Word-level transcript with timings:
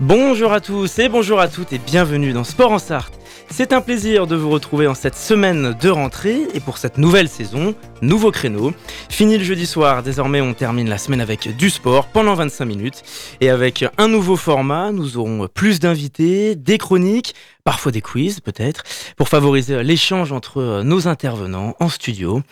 Bonjour 0.00 0.52
à 0.52 0.60
tous 0.60 1.00
et 1.00 1.08
bonjour 1.08 1.40
à 1.40 1.48
toutes 1.48 1.72
et 1.72 1.78
bienvenue 1.78 2.32
dans 2.32 2.44
Sport 2.44 2.70
en 2.70 2.78
Sarthe. 2.78 3.17
C'est 3.58 3.72
un 3.72 3.80
plaisir 3.80 4.28
de 4.28 4.36
vous 4.36 4.50
retrouver 4.50 4.86
en 4.86 4.94
cette 4.94 5.16
semaine 5.16 5.76
de 5.82 5.88
rentrée 5.88 6.46
et 6.54 6.60
pour 6.60 6.78
cette 6.78 6.96
nouvelle 6.96 7.28
saison, 7.28 7.74
nouveau 8.02 8.30
créneau. 8.30 8.72
Fini 9.08 9.36
le 9.36 9.42
jeudi 9.42 9.66
soir, 9.66 10.04
désormais 10.04 10.40
on 10.40 10.54
termine 10.54 10.88
la 10.88 10.96
semaine 10.96 11.20
avec 11.20 11.56
du 11.56 11.68
sport 11.68 12.06
pendant 12.06 12.34
25 12.34 12.64
minutes 12.66 13.02
et 13.40 13.50
avec 13.50 13.84
un 13.98 14.06
nouveau 14.06 14.36
format, 14.36 14.92
nous 14.92 15.16
aurons 15.16 15.48
plus 15.52 15.80
d'invités, 15.80 16.54
des 16.54 16.78
chroniques, 16.78 17.34
parfois 17.64 17.90
des 17.90 18.00
quiz 18.00 18.38
peut-être, 18.38 18.84
pour 19.16 19.28
favoriser 19.28 19.82
l'échange 19.82 20.30
entre 20.30 20.82
nos 20.84 21.08
intervenants 21.08 21.74
en 21.80 21.88
studio. 21.88 22.42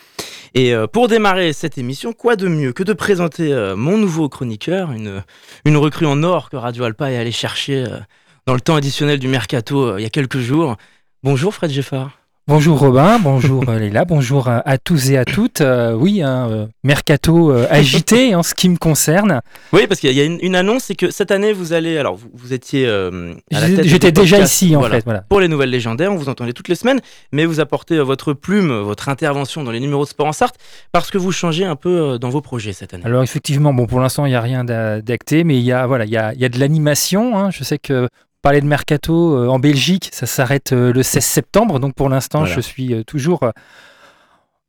Et 0.55 0.73
euh, 0.73 0.87
pour 0.87 1.07
démarrer 1.07 1.53
cette 1.53 1.77
émission, 1.77 2.11
quoi 2.11 2.35
de 2.35 2.49
mieux 2.49 2.73
que 2.73 2.83
de 2.83 2.91
présenter 2.91 3.53
euh, 3.53 3.77
mon 3.77 3.97
nouveau 3.97 4.27
chroniqueur, 4.27 4.91
une, 4.91 5.23
une 5.63 5.77
recrue 5.77 6.05
en 6.05 6.21
or 6.23 6.49
que 6.49 6.57
Radio 6.57 6.83
Alpa 6.83 7.13
est 7.13 7.17
allé 7.17 7.31
chercher 7.31 7.85
euh, 7.85 7.97
dans 8.45 8.55
le 8.55 8.61
temps 8.61 8.75
additionnel 8.75 9.19
du 9.19 9.29
mercato 9.29 9.97
il 9.97 10.03
y 10.03 10.05
a 10.05 10.09
quelques 10.09 10.39
jours. 10.39 10.75
Bonjour 11.23 11.53
Fred 11.53 11.71
Geffard. 11.71 12.11
Bonjour 12.49 12.79
Robin, 12.79 13.19
bonjour 13.19 13.65
Léla, 13.71 14.05
bonjour 14.05 14.47
à 14.47 14.77
tous 14.77 15.09
et 15.11 15.17
à 15.17 15.25
toutes. 15.25 15.59
Euh, 15.59 15.91
oui, 15.91 16.21
un 16.21 16.49
euh, 16.49 16.65
mercato 16.81 17.51
euh, 17.51 17.67
agité 17.69 18.35
en 18.35 18.43
ce 18.43 18.53
qui 18.55 18.69
me 18.69 18.77
concerne. 18.77 19.41
Oui, 19.73 19.85
parce 19.85 19.99
qu'il 19.99 20.13
y 20.13 20.21
a 20.21 20.23
une, 20.23 20.39
une 20.41 20.55
annonce, 20.55 20.85
c'est 20.85 20.95
que 20.95 21.11
cette 21.11 21.31
année 21.31 21.51
vous 21.51 21.73
allez, 21.73 21.97
alors 21.97 22.15
vous, 22.15 22.29
vous 22.33 22.53
étiez 22.53 22.87
euh, 22.87 23.33
J'étais 23.51 24.13
déjà 24.13 24.39
ici 24.39 24.73
en 24.77 24.79
voilà, 24.79 24.95
fait. 24.95 25.03
Voilà. 25.03 25.25
Pour 25.27 25.41
les 25.41 25.49
nouvelles 25.49 25.71
légendaires, 25.71 26.13
on 26.13 26.15
vous 26.15 26.29
entendait 26.29 26.53
toutes 26.53 26.69
les 26.69 26.75
semaines, 26.75 27.01
mais 27.33 27.45
vous 27.45 27.59
apportez 27.59 27.95
euh, 27.97 28.03
votre 28.03 28.31
plume, 28.31 28.71
votre 28.79 29.09
intervention 29.09 29.65
dans 29.65 29.71
les 29.71 29.81
numéros 29.81 30.05
de 30.05 30.09
Sport 30.09 30.27
en 30.27 30.31
Sarthe, 30.31 30.55
parce 30.93 31.11
que 31.11 31.17
vous 31.17 31.33
changez 31.33 31.65
un 31.65 31.75
peu 31.75 32.13
euh, 32.13 32.17
dans 32.17 32.29
vos 32.29 32.39
projets 32.39 32.71
cette 32.71 32.93
année. 32.93 33.03
Alors 33.05 33.23
effectivement, 33.23 33.73
bon 33.73 33.87
pour 33.87 33.99
l'instant 33.99 34.25
il 34.25 34.29
n'y 34.29 34.35
a 34.35 34.41
rien 34.41 34.63
d'a- 34.63 35.01
d'acté, 35.01 35.43
mais 35.43 35.57
il 35.57 35.63
y 35.63 35.73
a 35.73 35.85
voilà, 35.85 36.05
il 36.05 36.11
y 36.11 36.17
a, 36.17 36.33
il 36.33 36.39
y 36.39 36.45
a 36.45 36.49
de 36.49 36.59
l'animation. 36.59 37.37
hein. 37.37 37.51
Je 37.51 37.65
sais 37.65 37.77
que 37.77 38.07
parler 38.41 38.61
de 38.61 38.65
mercato 38.67 39.35
euh, 39.35 39.47
en 39.47 39.59
Belgique, 39.59 40.09
ça 40.13 40.25
s'arrête 40.25 40.71
euh, 40.73 40.93
le 40.93 41.03
16 41.03 41.23
septembre, 41.23 41.79
donc 41.79 41.93
pour 41.95 42.09
l'instant 42.09 42.39
Voilà. 42.39 42.55
je 42.55 42.61
suis 42.61 42.93
euh, 42.93 43.03
toujours 43.03 43.41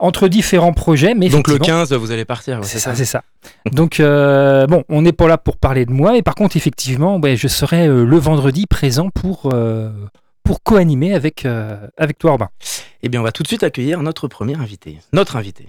entre 0.01 0.29
différents 0.29 0.73
projets, 0.73 1.15
mais 1.15 1.29
Donc 1.29 1.49
le 1.49 1.55
effectivement- 1.55 1.81
15, 1.81 1.93
vous 1.95 2.13
allez 2.13 2.25
partir. 2.25 2.61
C'est 2.63 2.79
ça, 2.79 2.95
c'est 2.95 3.05
ça. 3.05 3.23
Donc, 3.73 3.99
euh, 3.99 4.67
bon, 4.69 4.85
on 4.89 5.03
n'est 5.03 5.13
pas 5.13 5.27
là 5.27 5.39
pour 5.39 5.57
parler 5.57 5.87
de 5.87 5.91
moi, 5.93 6.13
mais 6.13 6.23
par 6.23 6.37
contre, 6.37 6.57
effectivement, 6.57 7.19
ouais, 7.19 7.35
je 7.37 7.49
serai 7.49 7.89
euh, 7.89 8.05
le 8.05 8.17
vendredi 8.17 8.67
présent 8.67 9.11
pour, 9.11 9.51
euh, 9.53 9.91
pour 10.45 10.63
co-animer 10.63 11.15
avec, 11.15 11.47
avec 11.97 12.19
toi, 12.19 12.33
Robin. 12.33 12.49
Eh 13.03 13.09
bien, 13.09 13.21
on 13.21 13.25
va 13.25 13.33
tout 13.33 13.43
de 13.43 13.49
suite 13.49 13.65
accueillir 13.65 14.01
notre 14.03 14.29
premier 14.29 14.55
invité, 14.55 14.99
notre 15.13 15.35
invité. 15.37 15.69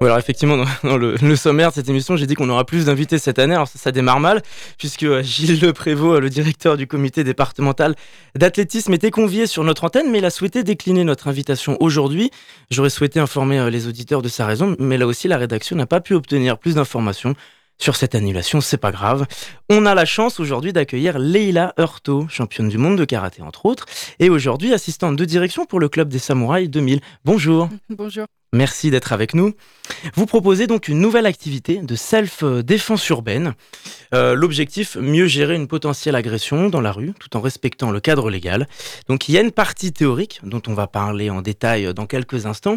Oui, 0.00 0.06
alors 0.06 0.18
effectivement, 0.18 0.64
dans, 0.82 0.96
le 0.96 1.36
sommaire 1.36 1.70
de 1.70 1.74
cette 1.74 1.88
émission, 1.88 2.16
j'ai 2.16 2.26
dit 2.26 2.34
qu'on 2.34 2.48
aura 2.48 2.64
plus 2.64 2.86
d'invités 2.86 3.18
cette 3.18 3.38
année. 3.38 3.54
Alors 3.54 3.68
ça, 3.68 3.78
ça 3.78 3.92
démarre 3.92 4.20
mal, 4.20 4.42
puisque 4.78 5.04
euh, 5.04 5.22
Gilles 5.22 5.60
Le 5.60 5.72
Prévost, 5.72 6.16
euh, 6.16 6.20
le 6.20 6.30
directeur 6.30 6.76
du 6.76 6.86
comité 6.86 7.24
départemental 7.24 7.94
d'athlétisme, 8.34 8.92
était 8.94 9.10
convié 9.10 9.46
sur 9.46 9.64
notre 9.64 9.84
antenne, 9.84 10.10
mais 10.10 10.18
il 10.18 10.24
a 10.24 10.30
souhaité 10.30 10.64
décliner 10.64 11.04
notre 11.04 11.28
invitation 11.28 11.76
aujourd'hui. 11.80 12.30
J'aurais 12.70 12.90
souhaité 12.90 13.20
informer 13.20 13.58
euh, 13.58 13.70
les 13.70 13.86
auditeurs 13.86 14.22
de 14.22 14.28
sa 14.28 14.46
raison, 14.46 14.76
mais 14.78 14.98
là 14.98 15.06
aussi, 15.06 15.28
la 15.28 15.38
rédaction 15.38 15.76
n'a 15.76 15.86
pas 15.86 16.00
pu 16.00 16.14
obtenir 16.14 16.58
plus 16.58 16.74
d'informations 16.74 17.34
sur 17.78 17.96
cette 17.96 18.14
annulation. 18.14 18.60
C'est 18.60 18.76
pas 18.76 18.92
grave. 18.92 19.26
On 19.68 19.86
a 19.86 19.94
la 19.94 20.04
chance 20.04 20.40
aujourd'hui 20.40 20.72
d'accueillir 20.72 21.18
Leila 21.18 21.74
Hurto, 21.78 22.26
championne 22.28 22.68
du 22.68 22.78
monde 22.78 22.96
de 22.96 23.04
karaté 23.04 23.42
entre 23.42 23.66
autres, 23.66 23.86
et 24.18 24.30
aujourd'hui 24.30 24.72
assistante 24.72 25.16
de 25.16 25.24
direction 25.24 25.64
pour 25.64 25.80
le 25.80 25.88
club 25.88 26.08
des 26.08 26.18
Samouraïs 26.18 26.70
2000. 26.70 27.00
Bonjour. 27.24 27.68
Bonjour. 27.90 28.26
Merci 28.54 28.90
d'être 28.90 29.12
avec 29.12 29.34
nous. 29.34 29.54
Vous 30.14 30.26
proposez 30.26 30.66
donc 30.66 30.88
une 30.88 31.00
nouvelle 31.00 31.24
activité 31.24 31.78
de 31.78 31.94
self-défense 31.94 33.08
urbaine. 33.08 33.54
Euh, 34.14 34.34
L'objectif, 34.34 34.96
mieux 34.96 35.26
gérer 35.26 35.54
une 35.54 35.68
potentielle 35.68 36.14
agression 36.16 36.68
dans 36.68 36.82
la 36.82 36.92
rue 36.92 37.14
tout 37.18 37.34
en 37.34 37.40
respectant 37.40 37.90
le 37.90 38.00
cadre 38.00 38.28
légal. 38.28 38.68
Donc 39.08 39.28
il 39.28 39.32
y 39.32 39.38
a 39.38 39.40
une 39.40 39.52
partie 39.52 39.92
théorique 39.92 40.40
dont 40.42 40.60
on 40.66 40.74
va 40.74 40.86
parler 40.86 41.30
en 41.30 41.40
détail 41.40 41.94
dans 41.94 42.04
quelques 42.04 42.44
instants. 42.44 42.76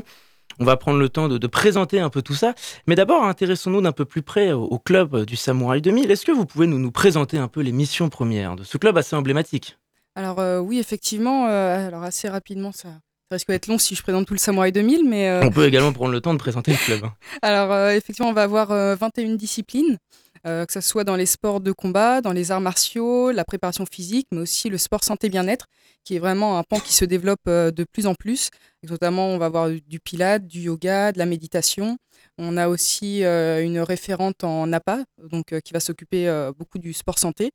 On 0.59 0.66
va 0.66 0.78
prendre 0.78 1.00
le 1.00 1.09
temps 1.09 1.28
de, 1.28 1.47
présenter 1.47 2.00
un 2.00 2.09
peu 2.09 2.22
tout 2.22 2.35
ça. 2.35 2.53
Mais 2.88 2.96
d'abord, 2.96 3.25
intéressons-nous 3.25 3.81
d'un 3.81 3.91
peu 3.91 4.06
plus 4.06 4.22
près 4.22 4.53
au, 4.53 4.64
au 4.64 4.80
club 4.80 5.25
du 5.25 5.35
Samouraï 5.35 5.81
2000. 5.81 6.09
Est-ce 6.09 6.25
que 6.25 6.31
vous 6.31 6.46
pouvez 6.46 6.68
nous, 6.68 6.80
nous 6.80 6.91
présenter 6.91 7.38
un 7.38 7.50
peu 7.50 7.59
les 7.59 7.74
missions 7.74 8.08
premières 8.08 8.56
de 8.56 8.64
ce 8.64 8.78
club 8.78 8.97
assez 8.97 9.16
emblématique? 9.18 9.78
Alors 10.16 10.40
euh, 10.40 10.59
oui, 10.59 10.80
effectivement, 10.80 11.47
euh, 11.47 11.88
alors 11.88 12.03
assez 12.03 12.30
rapidement, 12.30 12.72
ça, 12.72 12.88
ça 13.30 13.36
risque 13.36 13.47
d'être 13.47 13.68
long 13.68 13.78
si 13.80 13.96
je 13.96 14.03
présente 14.03 14.28
tout 14.28 14.34
le 14.34 14.40
Samouraï 14.40 14.72
2000, 14.72 15.08
mais 15.08 15.30
euh, 15.30 15.41
On 15.44 15.50
peut 15.50 15.66
également 15.68 15.91
prendre 15.94 16.12
le 16.12 16.22
temps 16.22 16.34
de 16.34 16.40
présenter 16.40 16.72
le 16.72 16.78
club. 16.78 17.03
hein. 17.06 17.13
alors 17.41 17.72
euh, 17.72 17.90
effectivement, 17.91 18.30
on 18.30 18.34
va 18.34 18.44
avoir 18.44 18.72
euh, 18.72 18.96
21 18.96 19.34
disciplines, 19.36 19.97
euh, 20.46 20.63
que 20.66 20.72
ce 20.74 20.80
soit 20.81 21.03
dans 21.03 21.16
les 21.16 21.25
sports 21.25 21.59
de 21.59 21.72
combat, 21.72 22.22
dans 22.22 22.34
les 22.34 22.52
arts 22.52 22.62
martiaux, 22.62 23.31
la 23.31 23.44
préparation 23.44 23.85
physique, 23.88 24.28
mais 24.31 24.41
aussi 24.41 24.69
le 24.69 24.78
sport 24.78 25.03
santé 25.03 25.30
bien-être, 25.30 25.66
qui 26.03 26.16
est 26.16 26.19
vraiment 26.19 26.59
un 26.59 26.64
pan 26.64 26.80
qui 26.80 26.94
se 26.94 27.03
développe 27.03 27.46
de 27.47 27.84
plus 27.91 28.06
en 28.06 28.14
plus. 28.14 28.52
Et 28.84 28.88
notamment, 28.88 29.30
on 29.30 29.40
va 29.40 29.47
avoir 29.47 29.69
du 29.69 30.00
pilate, 30.00 30.46
du 30.46 30.59
yoga, 30.62 31.12
de 31.12 31.18
la 31.18 31.25
méditation. 31.25 31.97
On 32.38 32.58
a 32.58 32.68
aussi 32.68 33.24
une 33.24 33.80
référente 33.80 34.44
en 34.44 34.72
APA, 34.72 35.00
donc 35.31 35.59
qui 35.62 35.74
va 35.74 35.80
s'occuper 35.80 36.52
beaucoup 36.59 36.78
du 36.78 36.94
sport 36.94 37.18
santé. 37.18 37.53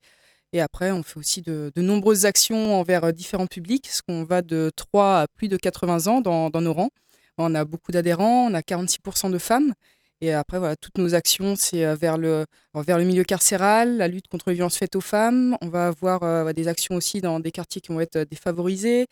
Et 0.52 0.60
après, 0.60 0.90
on 0.90 1.02
fait 1.02 1.18
aussi 1.18 1.42
de, 1.42 1.70
nombreuses 1.76 2.26
actions 2.26 2.74
envers 2.80 3.04
euh, 3.04 3.12
différents 3.12 3.46
publics, 3.46 3.84
parce 3.84 4.02
qu'on 4.02 4.24
va 4.24 4.42
de 4.42 4.70
3 4.74 5.20
à 5.20 5.26
plus 5.28 5.48
de 5.48 5.56
80 5.56 6.08
ans 6.08 6.20
dans, 6.20 6.50
nos 6.60 6.72
rangs. 6.72 6.90
On 7.38 7.54
a 7.54 7.64
beaucoup 7.64 7.92
d'adhérents, 7.92 8.48
on 8.50 8.54
a 8.54 8.60
46% 8.60 9.30
de 9.30 9.38
femmes. 9.38 9.74
Et 10.20 10.32
après, 10.32 10.58
voilà, 10.58 10.76
toutes 10.76 10.98
nos 10.98 11.14
actions, 11.14 11.54
c'est 11.56 11.84
euh, 11.86 11.94
vers 11.94 12.18
le, 12.18 12.44
vers 12.74 12.98
le 12.98 13.04
milieu 13.04 13.24
carcéral, 13.24 13.96
la 13.96 14.08
lutte 14.08 14.28
contre 14.28 14.50
les 14.50 14.54
violences 14.54 14.76
faites 14.76 14.96
aux 14.96 15.00
femmes. 15.00 15.56
On 15.62 15.68
va 15.68 15.86
avoir 15.88 16.22
euh, 16.24 16.52
des 16.52 16.68
actions 16.68 16.96
aussi 16.96 17.20
dans 17.20 17.40
des 17.40 17.52
quartiers 17.52 17.80
qui 17.80 17.92
vont 17.92 18.00
être 18.00 18.18
défavorisés. 18.24 19.06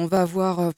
On 0.00 0.06
va 0.06 0.22
avoir, 0.22 0.60
euh, 0.60 0.70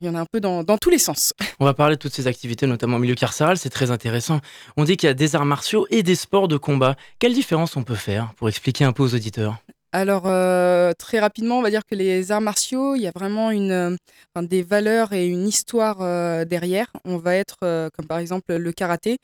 il 0.00 0.06
y 0.06 0.10
en 0.10 0.14
a 0.14 0.20
un 0.20 0.26
peu 0.30 0.38
dans, 0.38 0.62
dans 0.62 0.78
tous 0.78 0.88
les 0.88 0.98
sens. 0.98 1.32
On 1.58 1.64
va 1.64 1.74
parler 1.74 1.96
de 1.96 2.00
toutes 2.00 2.14
ces 2.14 2.28
activités, 2.28 2.68
notamment 2.68 2.96
au 2.96 3.00
milieu 3.00 3.16
carcéral, 3.16 3.58
c'est 3.58 3.70
très 3.70 3.90
intéressant. 3.90 4.40
On 4.76 4.84
dit 4.84 4.96
qu'il 4.96 5.08
y 5.08 5.10
a 5.10 5.14
des 5.14 5.34
arts 5.34 5.44
martiaux 5.44 5.88
et 5.90 6.04
des 6.04 6.14
sports 6.14 6.46
de 6.46 6.56
combat. 6.56 6.94
Quelle 7.18 7.34
différence 7.34 7.76
on 7.76 7.82
peut 7.82 7.96
faire 7.96 8.32
pour 8.36 8.48
expliquer 8.48 8.84
un 8.84 8.92
peu 8.92 9.02
aux 9.02 9.14
auditeurs? 9.14 9.58
Alors, 9.90 10.22
euh, 10.26 10.92
très 10.96 11.18
rapidement, 11.18 11.58
on 11.58 11.62
va 11.62 11.70
dire 11.70 11.84
que 11.84 11.96
les 11.96 12.30
arts 12.30 12.40
martiaux, 12.40 12.94
il 12.94 13.02
y 13.02 13.08
a 13.08 13.12
vraiment 13.12 13.50
une, 13.50 13.72
euh, 13.72 13.96
enfin, 14.34 14.46
des 14.46 14.62
valeurs 14.62 15.12
et 15.12 15.26
une 15.26 15.46
histoire 15.46 15.98
euh, 16.00 16.44
derrière. 16.44 16.86
On 17.04 17.18
va 17.18 17.34
être, 17.34 17.58
comme 17.96 18.06
par 18.06 18.18
exemple 18.18 18.54
le 18.54 18.72
karaté, 18.72 19.18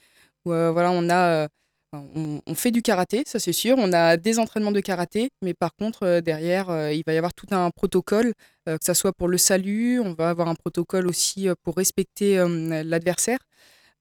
où 0.44 0.50
voilà, 0.50 0.90
on 0.90 1.08
a, 1.10 1.46
on, 1.92 2.54
fait 2.54 2.70
du 2.70 2.82
karaté, 2.82 3.22
ça 3.26 3.38
c'est 3.38 3.52
sûr. 3.52 3.76
On 3.78 3.92
a 3.92 4.16
des 4.16 4.38
entraînements 4.38 4.72
de 4.72 4.80
karaté, 4.80 5.30
mais 5.42 5.54
par 5.54 5.74
contre, 5.74 6.04
euh, 6.04 6.20
derrière, 6.20 6.70
euh, 6.70 6.92
il 6.92 7.02
va 7.06 7.14
y 7.14 7.16
avoir 7.16 7.32
tout 7.32 7.46
un 7.50 7.70
protocole, 7.70 8.32
euh, 8.68 8.76
que 8.76 8.84
ce 8.84 8.94
soit 8.94 9.12
pour 9.12 9.28
le 9.28 9.38
salut, 9.38 10.00
on 10.00 10.12
va 10.12 10.30
avoir 10.30 10.48
un 10.48 10.54
protocole 10.54 11.06
aussi 11.06 11.48
pour 11.62 11.76
respecter 11.76 12.36
l'adversaire. 12.84 13.38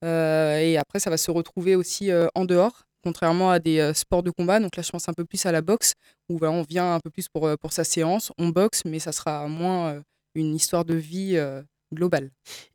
Et 0.03 0.77
après, 0.77 0.99
ça 0.99 1.09
va 1.09 1.17
se 1.17 1.31
retrouver 1.31 1.75
aussi 1.75 2.11
en 2.35 2.45
dehors, 2.45 2.83
contrairement 3.03 3.49
à 3.49 3.59
des 3.59 3.93
sports 3.95 4.21
de 4.21 4.31
combat. 4.31 4.59
Donc 4.59 4.75
là, 4.75 4.83
je 4.83 4.91
pense 4.91 5.09
un 5.09 5.13
peu 5.13 5.25
plus 5.25 5.45
à 5.45 5.51
la 5.51 5.61
boxe 5.61 5.93
où 6.29 6.37
on 6.41 6.61
vient 6.63 6.95
un 6.95 6.99
peu 6.99 7.09
plus 7.09 7.27
pour, 7.29 7.49
sa 7.71 7.83
séance, 7.83 8.31
on 8.37 8.49
boxe, 8.49 8.83
mais 8.85 8.99
ça 8.99 9.11
sera 9.11 9.47
moins 9.47 10.01
une 10.35 10.53
histoire 10.55 10.85
de 10.85 10.93
vie 10.93 11.39
globale. 11.93 12.29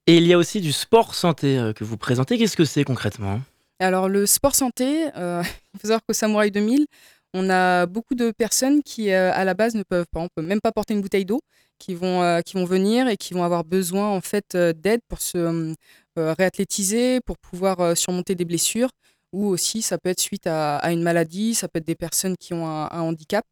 Et 0.07 0.17
il 0.17 0.27
y 0.27 0.33
a 0.33 0.39
aussi 0.39 0.61
du 0.61 0.73
sport 0.73 1.15
santé 1.15 1.73
que 1.77 1.85
vous 1.85 1.97
présentez. 1.97 2.39
Qu'est-ce 2.39 2.57
que 2.57 2.65
c'est 2.65 2.85
concrètement? 2.85 3.41
Alors 3.79 4.09
le 4.09 4.27
sport 4.27 4.55
santé, 4.55 5.09
euh, 5.17 5.43
il 5.75 5.81
faut 5.81 5.89
savoir 5.89 6.01
qu'au 6.07 6.13
Samouraï 6.13 6.51
2000, 6.51 6.87
on 7.35 7.49
a 7.49 7.87
beaucoup 7.87 8.15
de 8.15 8.31
personnes 8.31 8.83
qui, 8.83 9.11
euh, 9.11 9.33
à 9.33 9.45
la 9.45 9.55
base, 9.55 9.75
ne 9.75 9.83
peuvent 9.83 10.07
pas, 10.11 10.21
on 10.21 10.29
peut 10.29 10.43
même 10.43 10.61
pas 10.61 10.73
porter 10.73 10.95
une 10.95 11.01
bouteille 11.01 11.25
d'eau, 11.25 11.41
qui 11.79 11.95
vont, 11.95 12.23
euh, 12.23 12.41
qui 12.43 12.55
vont 12.55 12.65
venir 12.65 13.09
et 13.09 13.17
qui 13.17 13.33
vont 13.35 13.43
avoir 13.43 13.65
besoin 13.65 14.09
en 14.09 14.21
fait 14.21 14.57
d'aide 14.57 15.01
pour 15.09 15.21
se 15.21 15.39
euh, 15.39 15.75
réathlétiser, 16.17 17.21
pour 17.23 17.39
pouvoir 17.39 17.97
surmonter 17.97 18.35
des 18.35 18.45
blessures, 18.45 18.91
ou 19.33 19.47
aussi 19.47 19.81
ça 19.83 19.99
peut 19.99 20.11
être 20.11 20.21
suite 20.21 20.47
à, 20.47 20.79
une 20.93 21.03
maladie, 21.03 21.55
ça 21.55 21.69
peut 21.69 21.79
être 21.79 21.87
des 21.87 21.95
personnes 21.95 22.37
qui 22.37 22.53
ont 22.53 22.67
un, 22.69 23.01
handicap. 23.01 23.47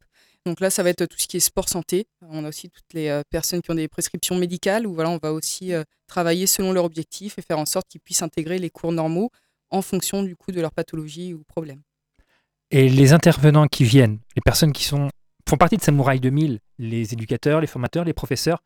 Donc 0.45 0.59
là, 0.59 0.69
ça 0.69 0.83
va 0.83 0.89
être 0.89 1.05
tout 1.05 1.17
ce 1.19 1.27
qui 1.27 1.37
est 1.37 1.39
sport 1.39 1.69
santé. 1.69 2.07
On 2.21 2.45
a 2.45 2.49
aussi 2.49 2.69
toutes 2.69 2.93
les 2.93 3.21
personnes 3.29 3.61
qui 3.61 3.71
ont 3.71 3.75
des 3.75 3.87
prescriptions 3.87 4.35
médicales, 4.35 4.87
où 4.87 4.93
voilà, 4.93 5.09
on 5.09 5.17
va 5.17 5.33
aussi 5.33 5.71
travailler 6.07 6.47
selon 6.47 6.71
leur 6.71 6.85
objectif 6.85 7.39
et 7.39 7.41
faire 7.41 7.59
en 7.59 7.65
sorte 7.65 7.87
qu'ils 7.87 8.01
puissent 8.01 8.21
intégrer 8.21 8.59
les 8.59 8.69
cours 8.69 8.91
normaux 8.91 9.31
en 9.71 9.81
fonction 9.81 10.23
du 10.23 10.35
coup 10.35 10.51
de 10.51 10.61
leur 10.61 10.71
pathologie 10.71 11.33
ou 11.33 11.43
problème. 11.43 11.81
Et 12.69 12.89
les 12.89 13.13
intervenants 13.13 13.67
qui 13.67 13.83
viennent, 13.83 14.19
les 14.35 14.41
personnes 14.41 14.71
qui 14.71 14.83
sont, 14.83 15.09
font 15.47 15.57
partie 15.57 15.77
de 15.77 15.81
Samouraï 15.81 16.19
2000, 16.19 16.59
les 16.79 17.13
éducateurs, 17.13 17.59
les 17.59 17.67
formateurs, 17.67 18.05
les 18.05 18.13
professeurs, 18.13 18.63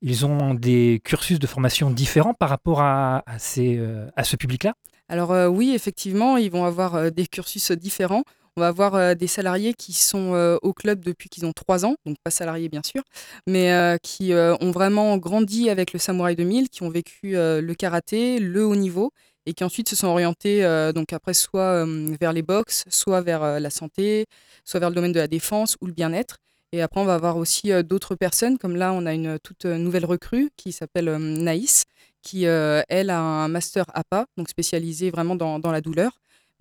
ils 0.00 0.24
ont 0.24 0.54
des 0.54 1.00
cursus 1.04 1.38
de 1.38 1.46
formation 1.46 1.90
différents 1.90 2.34
par 2.34 2.48
rapport 2.48 2.80
à, 2.80 3.22
ces, 3.38 3.80
à 4.16 4.24
ce 4.24 4.36
public-là? 4.36 4.74
Alors 5.08 5.52
oui, 5.52 5.74
effectivement, 5.74 6.36
ils 6.38 6.50
vont 6.50 6.64
avoir 6.64 7.12
des 7.12 7.26
cursus 7.26 7.70
différents. 7.72 8.24
On 8.56 8.60
va 8.60 8.68
avoir 8.68 8.94
euh, 8.96 9.14
des 9.14 9.28
salariés 9.28 9.72
qui 9.72 9.94
sont 9.94 10.34
euh, 10.34 10.58
au 10.60 10.74
club 10.74 11.02
depuis 11.02 11.30
qu'ils 11.30 11.46
ont 11.46 11.52
3 11.52 11.86
ans, 11.86 11.96
donc 12.04 12.16
pas 12.22 12.30
salariés 12.30 12.68
bien 12.68 12.82
sûr, 12.84 13.02
mais 13.46 13.72
euh, 13.72 13.96
qui 14.02 14.32
ont 14.34 14.70
vraiment 14.70 15.16
grandi 15.16 15.70
avec 15.70 15.92
le 15.92 15.98
Samouraï 15.98 16.36
2000, 16.36 16.68
qui 16.68 16.82
ont 16.82 16.90
vécu 16.90 17.32
le 17.32 17.72
karaté, 17.72 18.38
le 18.38 18.66
haut 18.66 18.76
niveau, 18.76 19.12
et 19.46 19.54
qui 19.54 19.64
ensuite 19.64 19.88
se 19.88 19.96
sont 19.96 20.08
orientés 20.08 20.62
donc 20.94 21.12
après 21.12 21.34
soit 21.34 21.84
vers 22.20 22.32
les 22.32 22.42
box, 22.42 22.84
soit 22.88 23.20
vers 23.20 23.60
la 23.60 23.70
santé, 23.70 24.26
soit 24.64 24.80
vers 24.80 24.90
le 24.90 24.94
domaine 24.94 25.12
de 25.12 25.20
la 25.20 25.28
défense 25.28 25.76
ou 25.80 25.86
le 25.86 25.92
bien-être. 25.92 26.38
Et 26.74 26.80
après, 26.80 27.00
on 27.00 27.04
va 27.04 27.14
avoir 27.14 27.36
aussi 27.36 27.70
d'autres 27.82 28.14
personnes, 28.14 28.56
comme 28.56 28.76
là, 28.76 28.92
on 28.92 29.04
a 29.04 29.12
une 29.12 29.38
toute 29.40 29.66
nouvelle 29.66 30.06
recrue 30.06 30.50
qui 30.56 30.72
s'appelle 30.72 31.16
Naïs, 31.16 31.84
qui, 32.22 32.44
elle, 32.44 33.10
a 33.10 33.18
un 33.18 33.48
master 33.48 33.84
APA, 33.94 34.26
donc 34.36 34.48
spécialisé 34.48 35.10
vraiment 35.10 35.36
dans, 35.36 35.72
la 35.72 35.80
douleur 35.80 36.12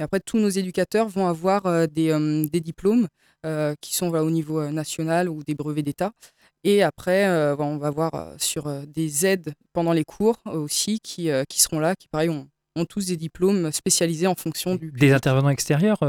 après, 0.01 0.19
tous 0.19 0.38
nos 0.38 0.50
éducateurs 0.50 1.07
vont 1.07 1.28
avoir 1.28 1.66
euh, 1.66 1.86
euh, 1.98 2.48
des, 2.51 2.60
diplômes 2.60 3.07
euh, 3.45 3.75
qui 3.81 3.95
sont 3.95 4.13
au 4.13 4.31
niveau 4.31 4.69
national 4.69 5.30
ou 5.30 5.44
des 5.44 5.56
brevets 5.56 5.83
d'État. 5.83 6.12
Et 6.63 6.83
après, 6.83 7.28
on 7.57 7.78
va 7.78 7.89
voir 7.89 8.36
sur 8.38 8.72
des 8.86 9.25
aides 9.25 9.51
pendant 9.74 9.94
les 9.94 10.04
cours 10.04 10.38
aussi 10.45 11.00
qui, 11.00 11.28
qui 11.50 11.60
seront 11.60 11.80
là, 11.80 11.95
qui 11.95 12.07
pareil 12.07 12.30
ont, 12.30 12.48
ont 12.75 12.85
tous 12.85 13.07
des 13.07 13.18
diplômes 13.18 13.71
spécialisés 13.71 14.27
en 14.27 14.35
fonction 14.35 14.75
du. 14.75 14.91
Des 14.91 15.13
intervenants 15.13 15.50
extérieurs 15.50 16.00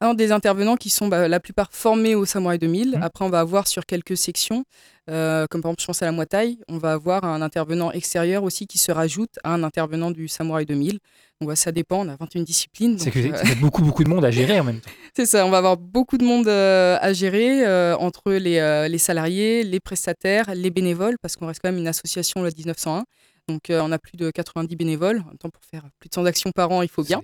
Alors, 0.00 0.14
Des 0.14 0.32
intervenants 0.32 0.76
qui 0.76 0.90
sont 0.90 1.08
bah, 1.08 1.28
la 1.28 1.40
plupart 1.40 1.68
formés 1.72 2.14
au 2.14 2.24
Samouraï 2.24 2.58
2000. 2.58 2.90
Mmh. 2.90 3.02
Après, 3.02 3.24
on 3.24 3.30
va 3.30 3.40
avoir 3.40 3.66
sur 3.66 3.86
quelques 3.86 4.16
sections, 4.16 4.64
comme 5.06 5.48
par 5.62 5.70
exemple, 5.70 5.80
je 5.80 5.86
pense 5.86 6.02
à 6.02 6.06
la 6.06 6.12
Muay 6.12 6.26
on 6.68 6.78
va 6.78 6.92
avoir 6.92 7.24
un 7.24 7.42
intervenant 7.42 7.90
extérieur 7.92 8.44
aussi 8.44 8.66
qui 8.66 8.78
se 8.78 8.92
rajoute 8.92 9.38
à 9.44 9.52
un 9.52 9.62
intervenant 9.62 10.10
du 10.10 10.28
Samouraï 10.28 10.66
2000 10.66 11.00
ça 11.54 11.72
dépend, 11.72 12.06
on 12.06 12.08
a 12.08 12.16
21 12.16 12.42
disciplines. 12.42 12.98
C'est 12.98 13.10
que 13.10 13.18
euh, 13.18 13.54
beaucoup, 13.60 13.82
beaucoup 13.82 14.04
de 14.04 14.08
monde 14.08 14.24
à 14.24 14.30
gérer 14.30 14.60
en 14.60 14.64
même 14.64 14.80
temps. 14.80 14.90
C'est 15.16 15.26
ça, 15.26 15.46
on 15.46 15.50
va 15.50 15.58
avoir 15.58 15.76
beaucoup 15.76 16.18
de 16.18 16.24
monde 16.24 16.48
euh, 16.48 16.98
à 17.00 17.12
gérer 17.12 17.66
euh, 17.66 17.96
entre 17.96 18.32
les, 18.32 18.88
les, 18.88 18.98
salariés, 18.98 19.64
les 19.64 19.80
prestataires, 19.80 20.54
les 20.54 20.70
bénévoles, 20.70 21.16
parce 21.20 21.36
qu'on 21.36 21.46
reste 21.46 21.60
quand 21.62 21.70
même 21.70 21.80
une 21.80 21.88
association, 21.88 22.42
le 22.42 22.50
1901. 22.56 23.04
Donc 23.50 23.62
on 23.70 23.92
a 23.92 23.98
plus 23.98 24.16
de 24.16 24.30
90 24.30 24.76
bénévoles. 24.76 25.24
En 25.30 25.36
temps, 25.36 25.50
pour 25.50 25.64
faire 25.64 25.82
plus 25.98 26.08
de 26.08 26.14
100 26.14 26.26
actions 26.26 26.50
par 26.52 26.70
an, 26.70 26.82
il 26.82 26.88
faut 26.88 27.02
bien. 27.02 27.22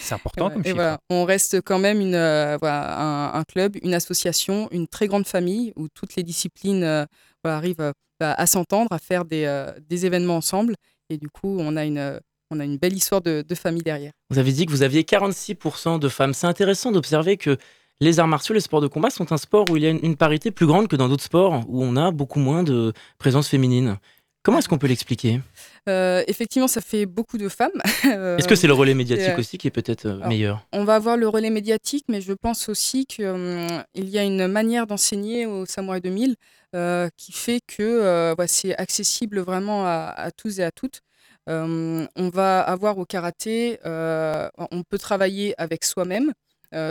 C'est 0.00 0.14
important 0.14 0.50
comme 0.52 0.62
chiffre. 0.62 0.74
Voilà, 0.74 0.98
on 1.10 1.24
reste 1.24 1.60
quand 1.62 1.78
même 1.78 2.00
une, 2.00 2.12
voilà, 2.60 3.34
un, 3.34 3.44
club, 3.44 3.76
une 3.82 3.94
association, 3.94 4.68
une 4.70 4.86
très 4.86 5.06
grande 5.06 5.26
famille 5.26 5.72
où 5.76 5.88
toutes 5.88 6.16
les 6.16 6.22
disciplines 6.22 7.06
arrivent 7.44 7.92
à 8.20 8.46
s'entendre, 8.46 8.92
à 8.92 8.98
faire 8.98 9.24
des, 9.24 9.66
des 9.88 10.06
événements 10.06 10.36
ensemble. 10.36 10.74
Et 11.10 11.18
du 11.18 11.28
coup, 11.28 11.56
on 11.58 11.76
a 11.76 11.84
une 11.84 12.20
on 12.52 12.60
a 12.60 12.64
une 12.64 12.76
belle 12.76 12.92
histoire 12.92 13.20
de, 13.22 13.44
famille 13.54 13.82
derrière. 13.82 14.12
Vous 14.30 14.38
avez 14.38 14.52
dit 14.52 14.66
que 14.66 14.70
vous 14.70 14.82
aviez 14.82 15.02
46% 15.02 15.98
de 15.98 16.08
femmes. 16.08 16.34
C'est 16.34 16.46
intéressant 16.46 16.92
d'observer 16.92 17.36
que 17.36 17.56
les 18.00 18.20
arts 18.20 18.28
martiaux, 18.28 18.54
les 18.54 18.60
sports 18.60 18.80
de 18.80 18.86
combat 18.86 19.10
sont 19.10 19.32
un 19.32 19.36
sport 19.36 19.64
où 19.70 19.76
il 19.76 19.82
y 19.82 19.86
a 19.86 19.90
une, 19.90 20.16
parité 20.16 20.50
plus 20.50 20.66
grande 20.66 20.88
que 20.88 20.96
dans 20.96 21.08
d'autres 21.08 21.24
sports 21.24 21.64
où 21.68 21.82
on 21.82 21.96
a 21.96 22.10
beaucoup 22.10 22.38
moins 22.38 22.62
de 22.62 22.92
présence 23.18 23.48
féminine. 23.48 23.96
Comment 24.42 24.58
est-ce 24.58 24.68
qu'on 24.68 24.78
peut 24.78 24.88
l'expliquer? 24.88 25.40
Euh, 25.88 26.22
Effectivement, 26.26 26.68
ça 26.68 26.80
fait 26.80 27.06
beaucoup 27.06 27.38
de 27.38 27.48
femmes. 27.48 27.70
est-ce 28.04 28.46
que 28.46 28.54
c'est 28.54 28.66
le 28.66 28.72
relais 28.72 28.94
médiatique 28.94 29.38
aussi 29.38 29.58
qui 29.58 29.68
est 29.68 29.72
peut-être 29.72 30.06
euh, 30.06 30.28
meilleur 30.28 30.66
On 30.72 30.84
va 30.84 30.94
avoir 30.94 31.16
le 31.16 31.28
relais 31.28 31.50
médiatique, 31.50 32.04
mais 32.08 32.20
je 32.20 32.32
pense 32.32 32.68
aussi 32.68 33.06
qu'il 33.06 33.26
hum, 33.26 33.82
y 33.94 34.18
a 34.18 34.22
une 34.22 34.46
manière 34.46 34.86
d'enseigner 34.86 35.46
au 35.46 35.66
Samouraï 35.66 36.00
2000 36.00 36.36
euh, 36.74 37.08
qui 37.16 37.32
fait 37.32 37.60
que 37.66 38.34
c'est 38.46 38.76
accessible 38.76 39.40
vraiment 39.40 39.84
à, 39.86 40.30
tous 40.36 40.60
et 40.60 40.64
à 40.64 40.70
toutes 40.70 41.00
on 41.48 42.06
va 42.32 42.60
avoir 42.60 42.98
au 42.98 43.04
karaté, 43.04 43.78
on 43.84 44.82
peut 44.88 44.98
travailler 44.98 45.54
avec 45.58 45.84
soi-même. 45.84 46.32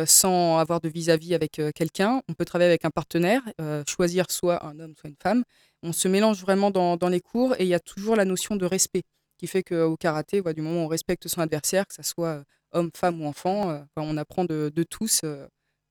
Sans 0.06 0.58
avoir 0.58 0.82
de 0.82 0.90
vis-à-vis 0.90 1.34
avec 1.34 1.62
quelqu'un. 1.76 2.22
On 2.30 2.34
peut 2.34 2.46
travailler 2.46 2.70
avec 2.70 2.86
un 2.86 2.90
partenaire, 2.90 3.42
choisir 3.88 4.30
soit 4.30 4.66
un 4.66 4.80
homme, 4.80 4.94
soit 5.00 5.10
une 5.10 5.16
femme. 5.22 5.44
On 5.84 5.94
se 5.94 6.08
mélange 6.08 6.42
vraiment 6.42 6.72
dans, 6.72 7.10
les 7.10 7.22
cours 7.22 7.56
et 7.60 7.64
il 7.64 7.68
y 7.68 7.74
a 7.74 7.80
toujours 7.80 8.16
la 8.16 8.26
notion 8.26 8.56
de 8.56 8.66
respect 8.66 9.04
qui 9.38 9.48
fait 9.48 9.64
qu'au 9.64 9.98
karaté, 9.98 10.42
du 10.54 10.62
moment 10.62 10.82
où 10.82 10.86
on 10.86 10.88
respecte 10.88 11.28
son 11.28 11.42
adversaire, 11.42 11.88
que 11.88 11.96
ce 11.96 12.04
soit 12.04 12.44
homme, 12.74 12.92
femme 12.96 13.22
ou 13.22 13.26
enfant, 13.26 13.86
on 13.96 14.18
apprend 14.18 14.46
de, 14.46 14.84
tous. 14.90 15.22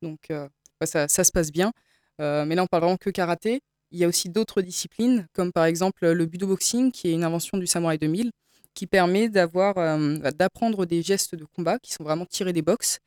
donc 0.02 0.28
ça, 0.84 1.08
se 1.08 1.32
passe 1.32 1.50
bien. 1.50 1.72
mais 2.18 2.54
là, 2.54 2.62
on 2.62 2.66
parle 2.66 2.84
vraiment 2.84 2.96
que 2.96 3.10
karaté. 3.10 3.60
Il 3.92 3.98
y 3.98 4.04
a 4.04 4.08
aussi 4.08 4.28
d'autres 4.28 4.62
disciplines, 4.62 5.26
comme 5.32 5.52
par 5.52 5.64
exemple 5.64 6.08
le 6.08 6.26
budo 6.26 6.46
boxing, 6.46 6.92
qui 6.92 7.08
est 7.08 7.12
une 7.12 7.24
invention 7.24 7.58
du 7.58 7.66
Samouraï 7.66 7.98
2000, 7.98 8.30
qui 8.74 8.86
permet 8.86 9.28
d'avoir, 9.28 9.78
euh, 9.78 10.18
d'apprendre 10.30 10.86
des 10.86 11.02
gestes 11.02 11.34
de 11.34 11.44
combat 11.44 11.78
qui 11.80 11.92
sont 11.92 12.04
vraiment 12.04 12.24
tirés 12.24 12.52
des 12.52 12.62
box 12.62 13.00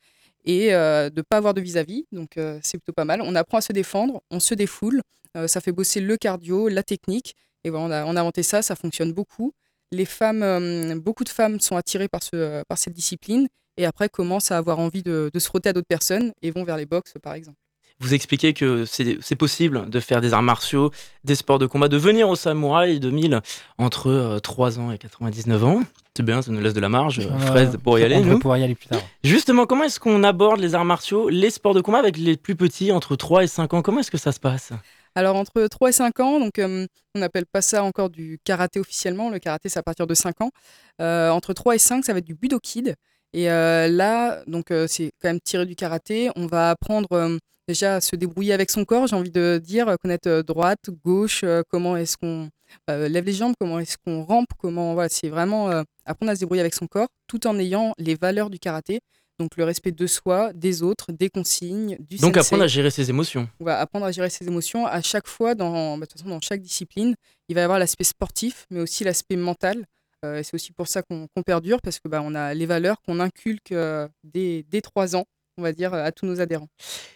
et 0.44 0.74
euh, 0.74 1.10
de 1.10 1.20
ne 1.20 1.22
pas 1.22 1.36
avoir 1.36 1.54
de 1.54 1.60
vis-à-vis. 1.60 2.06
Donc 2.12 2.36
euh, 2.36 2.58
c'est 2.62 2.78
plutôt 2.78 2.92
pas 2.92 3.04
mal. 3.04 3.20
On 3.22 3.34
apprend 3.34 3.58
à 3.58 3.60
se 3.60 3.72
défendre, 3.72 4.22
on 4.30 4.40
se 4.40 4.54
défoule, 4.54 5.02
ça 5.46 5.60
fait 5.60 5.72
bosser 5.72 6.00
le 6.00 6.16
cardio, 6.16 6.68
la 6.68 6.84
technique. 6.84 7.34
Et 7.64 7.70
voilà, 7.70 8.06
on, 8.06 8.14
a, 8.14 8.20
inventé 8.20 8.44
ça, 8.44 8.62
ça 8.62 8.76
fonctionne 8.76 9.12
beaucoup. 9.12 9.52
Les 9.90 10.04
femmes, 10.04 11.00
beaucoup 11.00 11.24
de 11.24 11.28
femmes 11.28 11.58
sont 11.58 11.76
attirées 11.76 12.08
par, 12.08 12.22
ce, 12.22 12.62
par 12.68 12.78
cette 12.78 12.92
discipline 12.92 13.48
et 13.76 13.84
après 13.84 14.08
commencent 14.08 14.52
à 14.52 14.58
avoir 14.58 14.78
envie 14.78 15.02
de, 15.02 15.30
de 15.32 15.38
se 15.40 15.46
frotter 15.46 15.70
à 15.70 15.72
d'autres 15.72 15.88
personnes 15.88 16.32
et 16.42 16.52
vont 16.52 16.62
vers 16.62 16.76
les 16.76 16.86
box 16.86 17.14
par 17.20 17.34
exemple 17.34 17.63
vous 18.00 18.12
expliquez 18.12 18.52
que 18.52 18.84
c'est 18.84 19.36
possible 19.36 19.88
de 19.88 20.00
faire 20.00 20.20
des 20.20 20.32
arts 20.34 20.42
martiaux, 20.42 20.90
des 21.22 21.34
sports 21.34 21.58
de 21.58 21.66
combat, 21.66 21.88
de 21.88 21.96
venir 21.96 22.28
au 22.28 22.36
samouraï 22.36 22.98
2000 22.98 23.40
entre 23.78 24.38
3 24.42 24.78
euh, 24.78 24.82
ans 24.82 24.92
et 24.92 24.98
99 24.98 25.64
ans. 25.64 25.82
C'est 26.16 26.22
bien, 26.22 26.42
ça 26.42 26.52
nous 26.52 26.60
laisse 26.60 26.74
de 26.74 26.80
la 26.80 26.88
marge, 26.88 27.20
euh, 27.20 27.38
fraise 27.38 27.76
pour 27.82 27.98
y 27.98 28.02
aller. 28.02 28.20
Nous. 28.20 28.38
Pour 28.38 28.56
y 28.56 28.62
aller 28.62 28.74
plus 28.74 28.88
tard. 28.88 29.00
Justement, 29.22 29.66
comment 29.66 29.84
est-ce 29.84 30.00
qu'on 30.00 30.22
aborde 30.22 30.60
les 30.60 30.74
arts 30.74 30.84
martiaux, 30.84 31.28
les 31.28 31.50
sports 31.50 31.74
de 31.74 31.80
combat 31.80 31.98
avec 31.98 32.18
les 32.18 32.36
plus 32.36 32.56
petits, 32.56 32.92
entre 32.92 33.16
3 33.16 33.44
et 33.44 33.46
5 33.46 33.74
ans? 33.74 33.82
Comment 33.82 34.00
est-ce 34.00 34.10
que 34.10 34.18
ça 34.18 34.32
se 34.32 34.40
passe? 34.40 34.72
Alors 35.14 35.36
entre 35.36 35.66
3 35.66 35.88
et 35.88 35.92
5 35.92 36.20
ans, 36.20 36.40
donc 36.40 36.58
euh, 36.58 36.86
on 37.14 37.20
n'appelle 37.20 37.46
pas 37.46 37.62
ça 37.62 37.84
encore 37.84 38.10
du 38.10 38.40
karaté 38.42 38.80
officiellement, 38.80 39.30
le 39.30 39.38
karaté 39.38 39.68
c'est 39.68 39.78
à 39.78 39.82
partir 39.82 40.08
de 40.08 40.14
5 40.14 40.40
ans. 40.40 40.50
entre 40.98 41.52
3 41.52 41.76
et 41.76 41.78
5, 41.78 42.04
ça 42.04 42.12
va 42.12 42.18
être 42.18 42.26
du 42.26 42.34
budo-kid. 42.34 42.96
Et 43.32 43.46
là, 43.46 44.42
donc 44.46 44.66
c'est 44.88 45.10
quand 45.20 45.28
même 45.28 45.40
tiré 45.40 45.66
du 45.66 45.76
karaté, 45.76 46.30
on 46.36 46.46
va 46.46 46.70
apprendre 46.70 47.38
déjà 47.68 48.00
se 48.00 48.16
débrouiller 48.16 48.52
avec 48.52 48.70
son 48.70 48.84
corps, 48.84 49.06
j'ai 49.06 49.16
envie 49.16 49.30
de 49.30 49.60
dire, 49.62 49.96
connaître 50.00 50.28
euh, 50.28 50.42
droite, 50.42 50.90
gauche, 51.04 51.42
euh, 51.44 51.62
comment 51.68 51.96
est-ce 51.96 52.16
qu'on 52.16 52.48
euh, 52.90 53.08
lève 53.08 53.24
les 53.24 53.32
jambes, 53.32 53.54
comment 53.58 53.78
est-ce 53.78 53.96
qu'on 53.98 54.22
rampe, 54.24 54.48
comment 54.58 54.94
voilà, 54.94 55.08
c'est 55.08 55.28
vraiment 55.28 55.84
apprendre 56.04 56.32
à 56.32 56.34
se 56.34 56.40
débrouiller 56.40 56.60
avec 56.60 56.74
son 56.74 56.86
corps, 56.86 57.08
tout 57.26 57.46
en 57.46 57.58
ayant 57.58 57.94
les 57.98 58.14
valeurs 58.14 58.50
du 58.50 58.58
karaté. 58.58 59.00
Donc 59.40 59.56
le 59.56 59.64
respect 59.64 59.90
de 59.90 60.06
soi, 60.06 60.52
des 60.52 60.84
autres, 60.84 61.10
des 61.10 61.28
consignes, 61.28 61.96
du 61.98 62.18
Donc 62.18 62.36
apprendre 62.36 62.62
à 62.62 62.68
gérer 62.68 62.90
ses 62.90 63.10
émotions. 63.10 63.48
On 63.58 63.64
va 63.64 63.80
apprendre 63.80 64.06
à 64.06 64.12
gérer 64.12 64.30
ses 64.30 64.46
émotions 64.46 64.86
à 64.86 65.02
chaque 65.02 65.26
fois, 65.26 65.56
dans, 65.56 65.98
bah, 65.98 66.06
dans 66.24 66.40
chaque 66.40 66.60
discipline. 66.60 67.16
Il 67.48 67.56
va 67.56 67.62
y 67.62 67.64
avoir 67.64 67.80
l'aspect 67.80 68.04
sportif, 68.04 68.66
mais 68.70 68.78
aussi 68.78 69.02
l'aspect 69.02 69.34
mental. 69.34 69.86
et 70.24 70.44
c'est 70.44 70.54
aussi 70.54 70.70
pour 70.70 70.86
ça 70.86 71.02
qu'on 71.02 71.26
perdure, 71.44 71.80
parce 71.82 71.98
que 71.98 72.06
bah, 72.06 72.22
on 72.24 72.34
a 72.36 72.54
les 72.54 72.66
valeurs 72.66 73.02
qu'on 73.02 73.18
inculque 73.18 73.74
dès, 74.22 74.64
dès 74.70 74.80
3 74.80 75.16
ans 75.16 75.24
on 75.56 75.62
va 75.62 75.72
dire, 75.72 75.94
à 75.94 76.10
tous 76.12 76.26
nos 76.26 76.40
adhérents. 76.40 76.68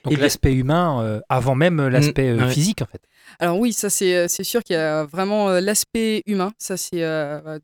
Donc 0.04 0.16
l'aspect 0.18 0.54
humain 0.54 1.02
euh, 1.02 1.20
avant 1.28 1.54
même 1.54 1.80
euh, 1.80 1.90
l'aspect 1.90 2.28
euh, 2.28 2.48
physique, 2.48 2.82
en 2.82 2.86
fait. 2.86 3.02
Alors 3.38 3.58
oui, 3.58 3.72
ça 3.72 3.90
c'est 3.90 4.44
sûr 4.44 4.62
qu'il 4.62 4.74
y 4.74 4.78
a 4.78 5.04
vraiment 5.04 5.50
l'aspect 5.60 6.22
humain. 6.26 6.52
Ça 6.58 6.76
c'est 6.76 7.00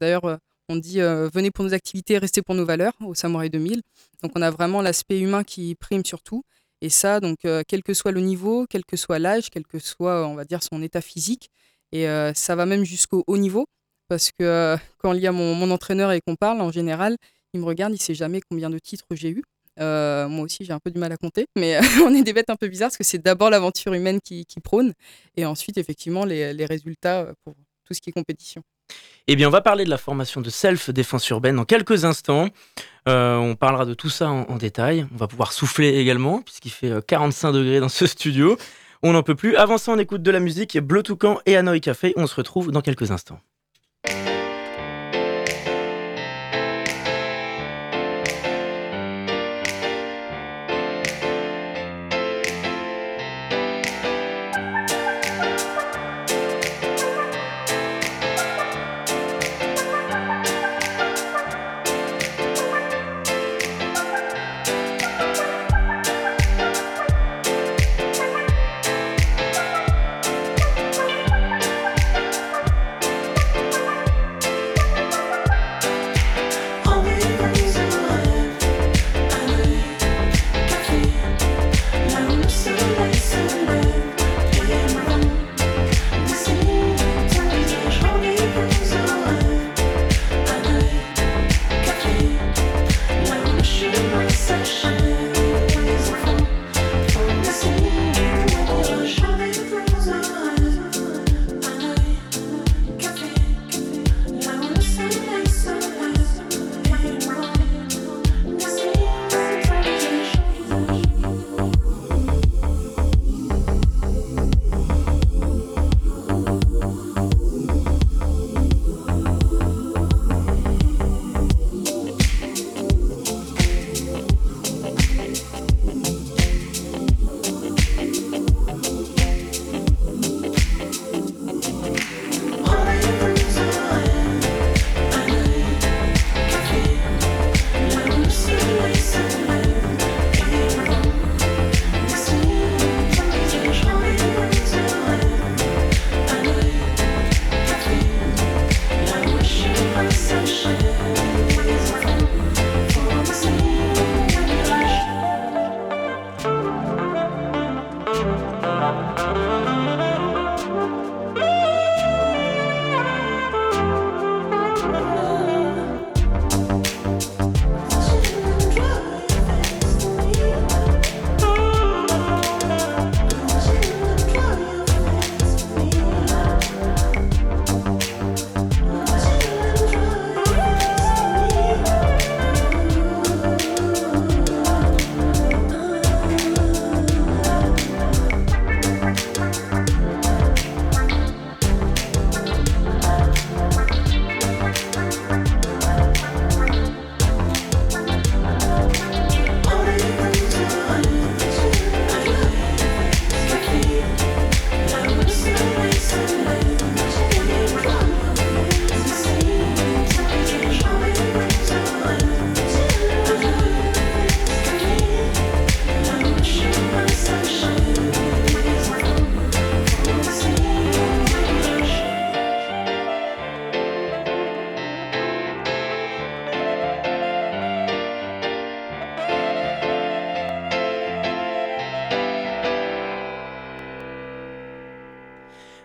d'ailleurs 0.01 0.39
on 0.69 0.77
dit 0.77 0.99
venez 1.01 1.51
pour 1.51 1.65
nos 1.65 1.73
activités, 1.73 2.19
restez 2.19 2.43
pour 2.43 2.55
nos 2.55 2.67
valeurs 2.67 2.93
au 3.01 3.15
Samouraï 3.15 3.49
2000. 3.49 3.81
Donc 4.23 4.33
on 4.35 4.43
a 4.43 4.51
vraiment 4.51 4.83
l'aspect 4.83 5.19
humain 5.21 5.43
qui 5.43 5.75
prime 5.75 6.05
surtout. 6.05 6.45
Et 6.83 6.91
ça, 6.91 7.21
donc 7.21 7.39
quel 7.67 7.83
que 7.83 7.95
soit 7.95 8.13
le 8.13 8.21
niveau, 8.21 8.67
quel 8.69 8.85
que 8.85 8.99
soit 8.99 9.19
l'âge, 9.19 9.49
quel 9.51 9.67
que 9.67 9.79
soit 9.79 10.29
on 10.29 10.35
va 10.35 10.45
dire 10.45 10.63
son 10.63 10.83
état 10.83 11.01
physique, 11.01 11.49
et 11.93 12.07
ça 12.35 12.57
va 12.57 12.67
même 12.67 12.85
jusqu'au 12.85 13.25
haut 13.27 13.39
niveau. 13.39 13.67
Parce 14.09 14.33
que 14.39 14.77
quand 14.99 15.15
il 15.15 15.23
y 15.23 15.27
a 15.27 15.33
mon, 15.33 15.55
mon 15.55 15.71
entraîneur 15.71 16.13
et 16.13 16.21
qu'on 16.21 16.37
parle, 16.37 16.61
en 16.61 16.71
général, 16.71 17.17
il 17.55 17.61
me 17.61 17.65
regarde, 17.65 17.95
il 17.95 17.99
sait 17.99 18.15
jamais 18.15 18.43
combien 18.43 18.69
de 18.69 18.79
titres 18.79 19.07
j'ai 19.13 19.31
eu. 19.31 19.43
Euh, 19.81 20.29
moi 20.29 20.45
aussi, 20.45 20.65
j'ai 20.65 20.73
un 20.73 20.79
peu 20.79 20.91
du 20.91 20.99
mal 20.99 21.13
à 21.13 21.17
compter, 21.17 21.47
mais 21.57 21.79
on 22.05 22.15
est 22.15 22.23
des 22.23 22.33
bêtes 22.33 22.51
un 22.51 22.57
peu 22.57 22.69
bizarres 22.69 22.89
parce 22.89 22.97
que 22.97 23.05
c'est 23.05 23.23
d'abord 23.23 23.51
l'aventure 23.51 23.93
humaine 23.95 24.21
qui, 24.21 24.47
prône 24.63 24.93
et 25.37 25.45
ensuite, 25.45 25.79
effectivement, 25.79 26.25
les, 26.25 26.67
résultats 26.67 27.23
euh, 27.23 27.33
pour 27.45 27.55
tout 27.85 27.95
ce 27.95 28.01
qui 28.01 28.11
est 28.11 28.13
compétition. 28.13 28.63
Eh 29.27 29.37
bien, 29.37 29.49
on 29.49 29.51
va 29.51 29.61
parler 29.61 29.85
de 29.85 29.91
la 29.91 29.99
formation 29.99 30.41
de 30.41 30.51
self-défense 30.51 31.29
urbaine 31.31 31.57
dans 31.57 31.65
quelques 31.65 32.05
instants. 32.05 32.49
Euh, 33.09 33.37
on 33.37 33.57
parlera 33.57 33.87
de 33.87 33.95
tout 33.95 34.11
ça 34.11 34.29
en, 34.29 34.57
détail. 34.57 35.07
On 35.13 35.17
va 35.17 35.27
pouvoir 35.27 35.53
souffler 35.53 35.99
également, 35.99 36.43
puisqu'il 36.43 36.71
fait 36.71 36.93
45 37.07 37.53
degrés 37.53 37.81
dans 37.81 37.89
ce 37.89 38.07
studio. 38.07 38.59
On 39.03 39.13
n'en 39.13 39.23
peut 39.23 39.35
plus. 39.35 39.57
Avant 39.57 39.79
ça, 39.79 39.93
on 39.93 39.99
écoute 39.99 40.23
de 40.23 40.31
la 40.31 40.41
musique. 40.41 40.79
Bleu 40.79 41.03
Toucan 41.03 41.39
et 41.47 41.57
Hanoi 41.57 41.81
Café. 41.81 42.13
On 42.17 42.27
se 42.27 42.35
retrouve 42.35 42.71
dans 42.71 42.81
quelques 42.83 43.11
instants. 43.11 43.41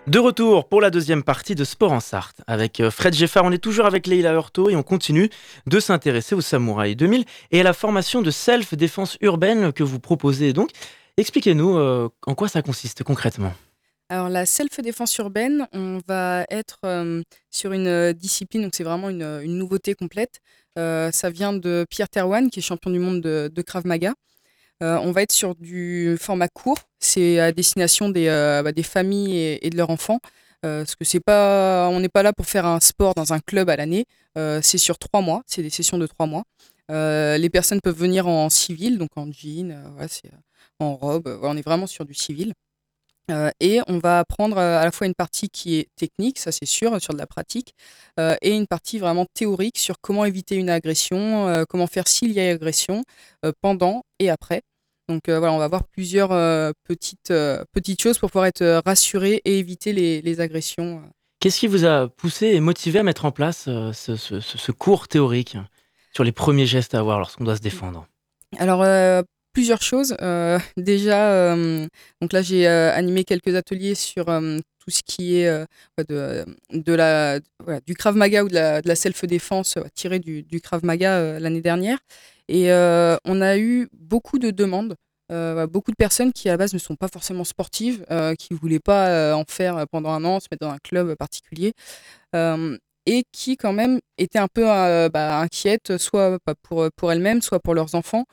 De 0.09 0.17
retour 0.17 0.67
pour 0.67 0.81
la 0.81 0.89
deuxième 0.89 1.21
partie 1.21 1.53
de 1.53 1.63
Sport 1.63 1.91
en 1.91 1.99
Sarthe. 1.99 2.41
Avec 2.47 2.79
euh, 2.79 2.89
Fred 2.89 3.13
Geffard, 3.13 3.45
on 3.45 3.51
est 3.51 3.59
toujours 3.59 3.85
avec 3.85 4.07
Leila 4.07 4.33
Hurto 4.33 4.67
et 4.67 4.75
on 4.75 4.81
continue 4.81 5.29
de 5.67 5.79
s'intéresser 5.79 6.33
au 6.33 6.41
Samouraï 6.41 6.95
2000 6.95 7.25
et 7.51 7.59
à 7.59 7.63
la 7.63 7.73
formation 7.73 8.23
de 8.23 8.31
self-défense 8.31 9.19
urbaine 9.21 9.71
que 9.71 9.83
vous 9.83 9.99
proposez. 9.99 10.51
Donc, 10.51 10.71
expliquez-nous 11.17 11.77
euh, 11.77 12.09
en 12.25 12.33
quoi 12.33 12.47
ça 12.47 12.63
consiste 12.63 13.03
concrètement? 13.03 13.53
Alors 14.09 14.29
la 14.29 14.47
self-défense 14.47 15.15
urbaine, 15.17 15.67
on 15.73 15.99
va 16.07 16.43
être 16.49 16.79
euh, 16.85 17.21
sur 17.51 17.71
une 17.73 18.11
discipline, 18.13 18.63
donc 18.63 18.73
c'est 18.73 18.83
vraiment 18.83 19.11
une, 19.11 19.43
nouveauté 19.43 19.93
complète. 19.93 20.39
ça 20.75 21.29
vient 21.29 21.53
de 21.53 21.85
Pierre 21.87 22.09
Terwan, 22.09 22.49
qui 22.49 22.61
est 22.61 22.63
champion 22.63 22.89
du 22.89 22.97
monde 22.97 23.21
de 23.21 23.61
Krav 23.61 23.85
Maga. 23.85 24.15
Euh, 24.81 24.97
on 25.03 25.11
va 25.11 25.23
être 25.23 25.31
sur 25.31 25.55
du 25.55 26.17
format 26.19 26.47
court. 26.47 26.77
C'est 26.99 27.39
à 27.39 27.51
destination 27.51 28.09
des, 28.09 28.27
euh, 28.27 28.63
bah, 28.63 28.71
familles 28.83 29.59
et, 29.61 29.69
de 29.69 29.77
leurs 29.77 29.89
enfants. 29.89 30.19
Euh, 30.65 30.81
parce 30.81 30.95
que 30.95 31.05
c'est 31.05 31.19
pas, 31.19 31.89
on 31.89 31.99
n'est 31.99 32.09
pas 32.09 32.23
là 32.23 32.33
pour 32.33 32.45
faire 32.45 32.65
un 32.65 32.79
sport 32.79 33.13
dans 33.15 33.33
un 33.33 33.39
club 33.39 33.69
à 33.69 33.75
l'année. 33.75 34.05
c'est 34.35 34.77
sur 34.77 34.97
trois 34.97 35.21
mois. 35.21 35.43
C'est 35.47 35.61
des 35.61 35.69
sessions 35.69 35.97
de 35.97 36.07
trois 36.07 36.27
mois. 36.27 36.43
les 36.89 37.49
personnes 37.49 37.81
peuvent 37.81 37.97
venir 37.97 38.27
en 38.27 38.49
civil, 38.49 38.97
donc 38.97 39.09
en 39.17 39.31
jean, 39.31 39.75
en 40.79 40.95
robe. 40.95 41.39
on 41.43 41.57
est 41.57 41.61
vraiment 41.61 41.87
sur 41.87 42.05
du 42.05 42.13
civil. 42.13 42.53
et 43.59 43.81
on 43.87 43.99
va 43.99 44.19
apprendre 44.19 44.57
à 44.57 44.83
la 44.83 44.91
fois 44.91 45.07
une 45.07 45.13
partie 45.15 45.49
qui 45.49 45.77
est 45.77 45.89
technique, 45.95 46.39
ça 46.39 46.51
c'est 46.51 46.65
sûr, 46.65 47.01
sur 47.01 47.13
de 47.13 47.19
la 47.19 47.27
pratique, 47.27 47.73
et 48.17 48.55
une 48.55 48.67
partie 48.67 48.97
vraiment 48.99 49.25
théorique 49.33 49.77
sur 49.77 49.99
comment 50.01 50.25
éviter 50.25 50.55
une 50.55 50.69
agression, 50.69 51.65
comment 51.69 51.87
faire 51.87 52.07
s'il 52.07 52.31
y 52.31 52.39
a 52.39 52.49
agression, 52.49 53.03
pendant 53.61 54.03
et 54.19 54.29
après. 54.29 54.63
Donc 55.09 55.27
euh, 55.27 55.39
voilà, 55.39 55.53
on 55.53 55.57
va 55.57 55.67
voir 55.67 55.83
plusieurs 55.83 56.31
euh, 56.31 56.71
petites, 56.87 57.31
euh, 57.31 57.63
petites 57.73 57.99
choses 57.99 58.19
pour 58.19 58.29
pouvoir 58.29 58.45
être 58.45 58.81
rassuré 58.85 59.41
et 59.43 59.57
éviter 59.57 59.91
les, 59.91 60.39
agressions. 60.39 61.01
Qu'est-ce 61.39 61.59
qui 61.59 61.67
vous 61.67 61.83
a 61.83 62.07
poussé 62.07 62.47
et 62.47 62.59
motivé 62.59 62.99
à 62.99 63.03
mettre 63.03 63.25
en 63.25 63.31
place 63.31 63.63
ce, 63.65 64.71
cours 64.71 65.07
théorique 65.07 65.57
sur 66.13 66.23
les 66.23 66.31
premiers 66.31 66.67
gestes 66.67 66.93
à 66.93 66.99
avoir 66.99 67.17
lorsqu'on 67.17 67.43
doit 67.43 67.55
se 67.55 67.61
défendre? 67.61 68.05
Alors, 68.57 68.83
plusieurs 69.59 69.81
choses. 69.81 70.15
déjà, 70.77 71.53
donc 72.21 72.31
là, 72.31 72.41
j'ai 72.41 72.65
animé 72.65 73.25
quelques 73.25 73.55
ateliers 73.55 73.93
sur 73.95 74.25
tout 74.25 74.89
ce 74.89 75.01
qui 75.03 75.35
est 75.35 75.65
de, 75.97 76.45
de, 76.71 76.93
la, 76.93 77.39
du 77.85 77.93
Krav 77.93 78.15
Maga 78.15 78.45
ou 78.45 78.47
de 78.47 78.53
la, 78.53 78.95
self-défense 78.95 79.77
tiré 79.95 80.19
du, 80.19 80.43
du 80.43 80.61
Krav 80.61 80.85
Maga 80.85 81.39
l'année 81.39 81.61
dernière. 81.61 81.99
Et 82.47 82.71
euh, 82.71 83.17
on 83.25 83.41
a 83.41 83.57
eu 83.57 83.89
beaucoup 83.93 84.39
de 84.39 84.49
demandes. 84.49 84.95
Euh, 85.31 85.67
beaucoup 85.67 85.91
de 85.91 85.95
personnes 85.95 86.33
qui 86.33 86.49
à 86.49 86.53
la 86.53 86.57
base 86.57 86.73
ne 86.73 86.79
sont 86.79 86.95
pas 86.95 87.09
forcément 87.09 87.43
sportives, 87.43 88.03
euh, 88.09 88.33
qui 88.33 88.53
ne 88.53 88.57
voulaient 88.57 88.79
pas 88.79 89.35
en 89.35 89.43
faire 89.47 89.85
pendant 89.91 90.09
un 90.09 90.23
an, 90.23 90.39
se 90.39 90.47
mettre 90.51 90.65
dans 90.65 90.73
un 90.73 90.79
club 90.79 91.15
particulier, 91.15 91.73
et 93.05 93.23
qui 93.31 93.57
quand 93.57 93.73
même 93.73 93.99
étaient 94.17 94.39
un 94.39 94.47
peu 94.47 94.63
bah, 95.09 95.39
inquiètes, 95.39 95.97
soit 95.97 96.39
pour, 96.63 96.89
pour 96.95 97.11
elles-mêmes, 97.11 97.41
soit 97.41 97.59
pour 97.59 97.75
leurs 97.75 97.93
enfants, 97.95 98.25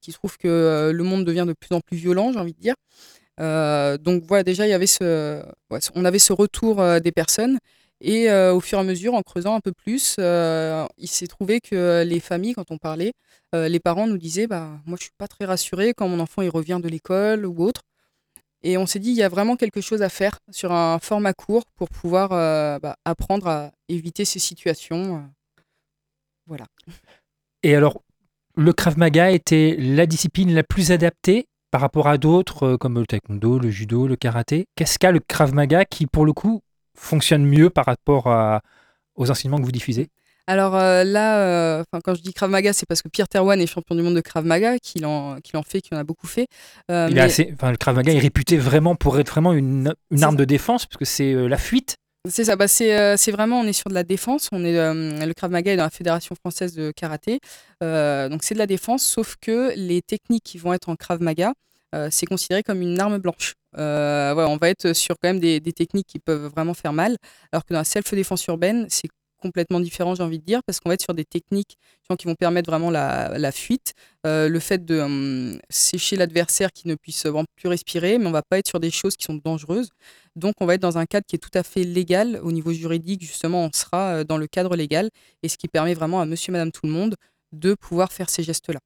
qui 0.00 0.12
trouvent 0.12 0.36
que 0.38 0.90
le 0.92 1.04
monde 1.04 1.24
devient 1.24 1.44
de 1.46 1.52
plus 1.52 1.74
en 1.74 1.80
plus 1.80 1.96
violent, 1.96 2.32
j'ai 2.32 2.38
envie 2.38 2.54
de 2.54 2.60
dire. 2.60 2.74
donc 4.02 4.24
voilà, 4.24 4.42
déjà, 4.42 4.66
il 4.66 4.70
y 4.70 4.74
avait 4.74 4.86
ce, 4.86 5.42
on 5.94 6.04
avait 6.04 6.18
ce 6.18 6.32
retour 6.32 6.82
des 7.00 7.12
personnes. 7.12 7.58
Et 8.00 8.30
au 8.30 8.60
fur 8.60 8.78
et 8.78 8.80
à 8.80 8.84
mesure, 8.84 9.14
en 9.14 9.22
creusant 9.22 9.54
un 9.54 9.60
peu 9.60 9.72
plus, 9.72 10.16
il 10.18 11.08
s'est 11.08 11.26
trouvé 11.26 11.60
que 11.60 12.04
les 12.06 12.20
familles, 12.20 12.54
quand 12.54 12.70
on 12.70 12.78
parlait, 12.78 13.12
les 13.52 13.80
parents 13.80 14.06
nous 14.06 14.18
disaient 14.18 14.46
bah, 14.46 14.68
Moi, 14.86 14.96
je 14.98 15.04
suis 15.04 15.12
pas 15.18 15.28
très 15.28 15.44
rassurée 15.44 15.94
quand 15.94 16.08
mon 16.08 16.20
enfant 16.20 16.42
il 16.42 16.50
revient 16.50 16.80
de 16.82 16.88
l'école 16.88 17.46
ou 17.46 17.62
autre. 17.64 17.82
Et 18.62 18.76
on 18.76 18.86
s'est 18.86 18.98
dit 18.98 19.10
Il 19.10 19.16
y 19.16 19.22
a 19.22 19.28
vraiment 19.28 19.56
quelque 19.56 19.80
chose 19.80 20.02
à 20.02 20.08
faire 20.08 20.38
sur 20.50 20.72
un 20.72 20.98
format 20.98 21.32
court 21.32 21.64
pour 21.76 21.88
pouvoir 21.88 22.30
bah, 22.80 22.96
apprendre 23.04 23.48
à 23.48 23.72
éviter 23.88 24.24
ces 24.24 24.38
situations. 24.38 25.28
voilà. 26.46 26.66
Et 27.62 27.74
alors, 27.74 28.02
le 28.58 28.72
Krav 28.72 28.98
Maga 28.98 29.30
était 29.30 29.76
la 29.78 30.06
discipline 30.06 30.52
la 30.52 30.62
plus 30.62 30.92
adaptée 30.92 31.46
par 31.70 31.80
rapport 31.80 32.08
à 32.08 32.18
d'autres, 32.18 32.76
comme 32.76 32.98
le 32.98 33.06
taekwondo, 33.06 33.58
le 33.58 33.70
judo, 33.70 34.06
le 34.08 34.16
karaté. 34.16 34.66
Qu'est-ce 34.74 34.98
qu'a 34.98 35.12
le 35.12 35.20
Krav 35.20 35.54
Maga 35.54 35.84
qui, 35.84 36.06
pour 36.06 36.26
le 36.26 36.32
coup, 36.32 36.60
fonctionne 36.94 37.44
mieux 37.44 37.70
par 37.70 37.86
rapport 37.86 38.26
aux 39.14 39.30
enseignements 39.30 39.58
que 39.58 39.64
vous 39.64 39.72
diffusez? 39.72 40.08
Alors 40.48 40.76
euh, 40.76 41.04
là, 41.04 41.40
euh, 41.40 41.84
quand 42.02 42.14
je 42.14 42.22
dis 42.22 42.32
Krav 42.32 42.48
Maga, 42.48 42.72
c'est 42.72 42.86
parce 42.86 43.02
que 43.02 43.08
Pierre 43.08 43.28
Terwan 43.28 43.60
est 43.60 43.66
champion 43.66 43.94
du 43.94 44.00
monde 44.00 44.14
de 44.14 44.22
Krav 44.22 44.46
Maga, 44.46 44.78
qu'il 44.78 45.04
en, 45.04 45.36
en 45.36 45.62
fait, 45.62 45.82
qu'il 45.82 45.94
en 45.94 46.00
a 46.00 46.04
beaucoup 46.04 46.26
fait. 46.26 46.46
Euh, 46.90 47.08
il 47.10 47.20
assez, 47.20 47.54
le 47.62 47.76
Krav 47.76 47.94
Maga 47.94 48.14
est 48.14 48.18
réputé 48.18 48.56
vraiment 48.56 48.96
pour 48.96 49.20
être 49.20 49.30
vraiment 49.30 49.52
une, 49.52 49.92
arme 50.22 50.36
de 50.36 50.46
défense, 50.46 50.86
parce 50.86 50.96
que 50.96 51.04
c'est 51.04 51.34
la 51.34 51.58
fuite. 51.58 51.96
C'est 52.26 52.44
ça, 52.44 52.56
bah 52.56 52.68
c'est 52.68 53.30
vraiment, 53.30 53.60
on 53.60 53.64
est 53.64 53.72
sur 53.72 53.88
de 53.88 53.94
la 53.94 54.02
défense. 54.02 54.48
On 54.52 54.64
est, 54.64 54.72
le 54.74 55.32
Krav 55.34 55.50
Maga 55.50 55.72
est 55.72 55.76
dans 55.76 55.84
la 55.84 55.90
Fédération 55.90 56.34
française 56.34 56.74
de 56.74 56.90
karaté, 56.90 57.40
donc 57.80 58.42
c'est 58.42 58.54
de 58.54 58.58
la 58.58 58.66
défense, 58.66 59.04
sauf 59.04 59.36
que 59.40 59.72
les 59.76 60.02
techniques 60.02 60.44
qui 60.44 60.58
vont 60.58 60.72
être 60.72 60.88
en 60.88 60.96
Krav 60.96 61.22
Maga, 61.22 61.54
c'est 62.10 62.26
considéré 62.26 62.62
comme 62.62 62.82
une 62.82 63.00
arme 63.00 63.18
blanche. 63.18 63.54
on 63.74 64.58
va 64.60 64.68
être 64.68 64.92
sur 64.92 65.14
quand 65.18 65.28
même 65.28 65.40
des, 65.40 65.60
des, 65.60 65.72
techniques 65.72 66.06
qui 66.06 66.18
peuvent 66.18 66.46
vraiment 66.46 66.74
faire 66.74 66.92
mal, 66.92 67.16
alors 67.52 67.64
que 67.64 67.72
dans 67.72 67.80
la 67.80 67.84
self-défense 67.84 68.44
urbaine, 68.46 68.86
c'est 68.90 69.08
complètement 69.38 69.80
différent, 69.80 70.14
j'ai 70.14 70.22
envie 70.22 70.38
de 70.38 70.44
dire, 70.44 70.62
parce 70.64 70.80
qu'on 70.80 70.88
va 70.88 70.94
être 70.94 71.02
sur 71.02 71.14
des 71.14 71.24
techniques 71.24 71.78
qui 72.18 72.26
vont 72.26 72.34
permettre 72.34 72.70
vraiment 72.70 72.90
la, 72.90 73.52
fuite, 73.52 73.94
euh, 74.26 74.48
le 74.48 74.60
fait 74.60 74.84
de 74.84 75.00
hum, 75.00 75.58
sécher 75.70 76.16
l'adversaire 76.16 76.72
qui 76.72 76.88
ne 76.88 76.94
puisse 76.94 77.26
plus 77.56 77.68
respirer, 77.68 78.18
mais 78.18 78.26
on 78.26 78.32
va 78.32 78.42
pas 78.42 78.58
être 78.58 78.68
sur 78.68 78.80
des 78.80 78.90
choses 78.90 79.16
qui 79.16 79.24
sont 79.24 79.40
dangereuses. 79.42 79.90
Donc, 80.38 80.54
on 80.60 80.66
va 80.66 80.74
être 80.74 80.82
dans 80.82 80.98
un 80.98 81.06
cadre 81.06 81.26
qui 81.26 81.36
est 81.36 81.38
tout 81.38 81.50
à 81.54 81.62
fait 81.62 81.84
légal 81.84 82.40
au 82.42 82.52
niveau 82.52 82.72
juridique. 82.72 83.22
Justement, 83.22 83.64
on 83.64 83.70
sera 83.72 84.14
euh, 84.14 84.24
dans 84.24 84.38
le 84.38 84.46
cadre 84.46 84.76
légal, 84.76 85.10
et 85.42 85.48
ce 85.48 85.58
qui 85.58 85.68
permet 85.68 85.94
vraiment 85.94 86.20
à 86.20 86.26
Monsieur, 86.26 86.52
Madame, 86.52 86.72
tout 86.72 86.86
le 86.86 86.92
monde 86.92 87.16
de 87.52 87.74
pouvoir 87.74 88.12
faire 88.12 88.30
ces 88.30 88.42
gestes-là. 88.42 88.80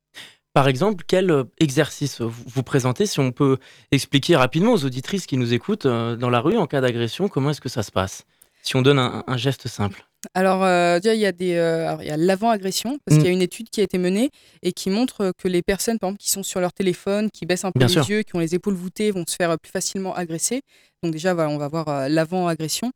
Par 0.54 0.68
exemple, 0.68 1.04
quel 1.06 1.30
euh, 1.30 1.44
exercice 1.58 2.20
vous 2.20 2.62
présentez 2.62 3.06
Si 3.06 3.20
on 3.20 3.32
peut 3.32 3.58
expliquer 3.90 4.36
rapidement 4.36 4.72
aux 4.72 4.84
auditrices 4.84 5.26
qui 5.26 5.36
nous 5.36 5.52
écoutent 5.52 5.86
dans 5.86 6.30
la 6.30 6.40
rue 6.40 6.56
en 6.56 6.66
cas 6.66 6.80
d'agression, 6.80 7.28
comment 7.28 7.50
est-ce 7.50 7.60
que 7.60 7.68
ça 7.68 7.82
se 7.82 7.90
passe? 7.90 8.24
Si 8.62 8.76
on 8.76 8.82
donne 8.82 8.98
un 8.98 9.36
geste 9.36 9.66
simple. 9.66 10.06
Alors, 10.34 10.62
euh, 10.62 11.00
il 11.04 11.14
y 11.14 11.26
a 11.26 11.32
des, 11.32 11.54
euh, 11.54 11.96
il 12.00 12.06
y 12.06 12.10
a 12.10 12.16
l'avant-agression 12.16 12.98
parce 13.04 13.18
qu'il 13.18 13.26
y 13.26 13.28
a 13.28 13.32
mm. 13.32 13.36
une 13.36 13.42
étude 13.42 13.70
qui 13.70 13.80
a 13.80 13.84
été 13.84 13.98
menée 13.98 14.30
et 14.62 14.72
qui 14.72 14.90
montre 14.90 15.32
que 15.36 15.48
les 15.48 15.62
personnes, 15.62 15.98
par 15.98 16.08
exemple, 16.10 16.22
qui 16.22 16.30
sont 16.30 16.42
sur 16.42 16.60
leur 16.60 16.72
téléphone, 16.72 17.30
qui 17.30 17.44
baissent 17.44 17.64
un 17.64 17.72
peu 17.72 17.84
les 17.84 17.94
yeux, 17.94 18.22
qui 18.22 18.36
ont 18.36 18.38
les 18.38 18.54
épaules 18.54 18.74
voûtées, 18.74 19.10
vont 19.10 19.24
se 19.26 19.36
faire 19.36 19.58
plus 19.58 19.70
facilement 19.70 20.14
agresser. 20.14 20.62
Donc 21.02 21.12
déjà, 21.12 21.34
on 21.34 21.58
va 21.58 21.68
voir 21.68 21.88
euh, 21.88 22.08
l'avant-agression. 22.08 22.92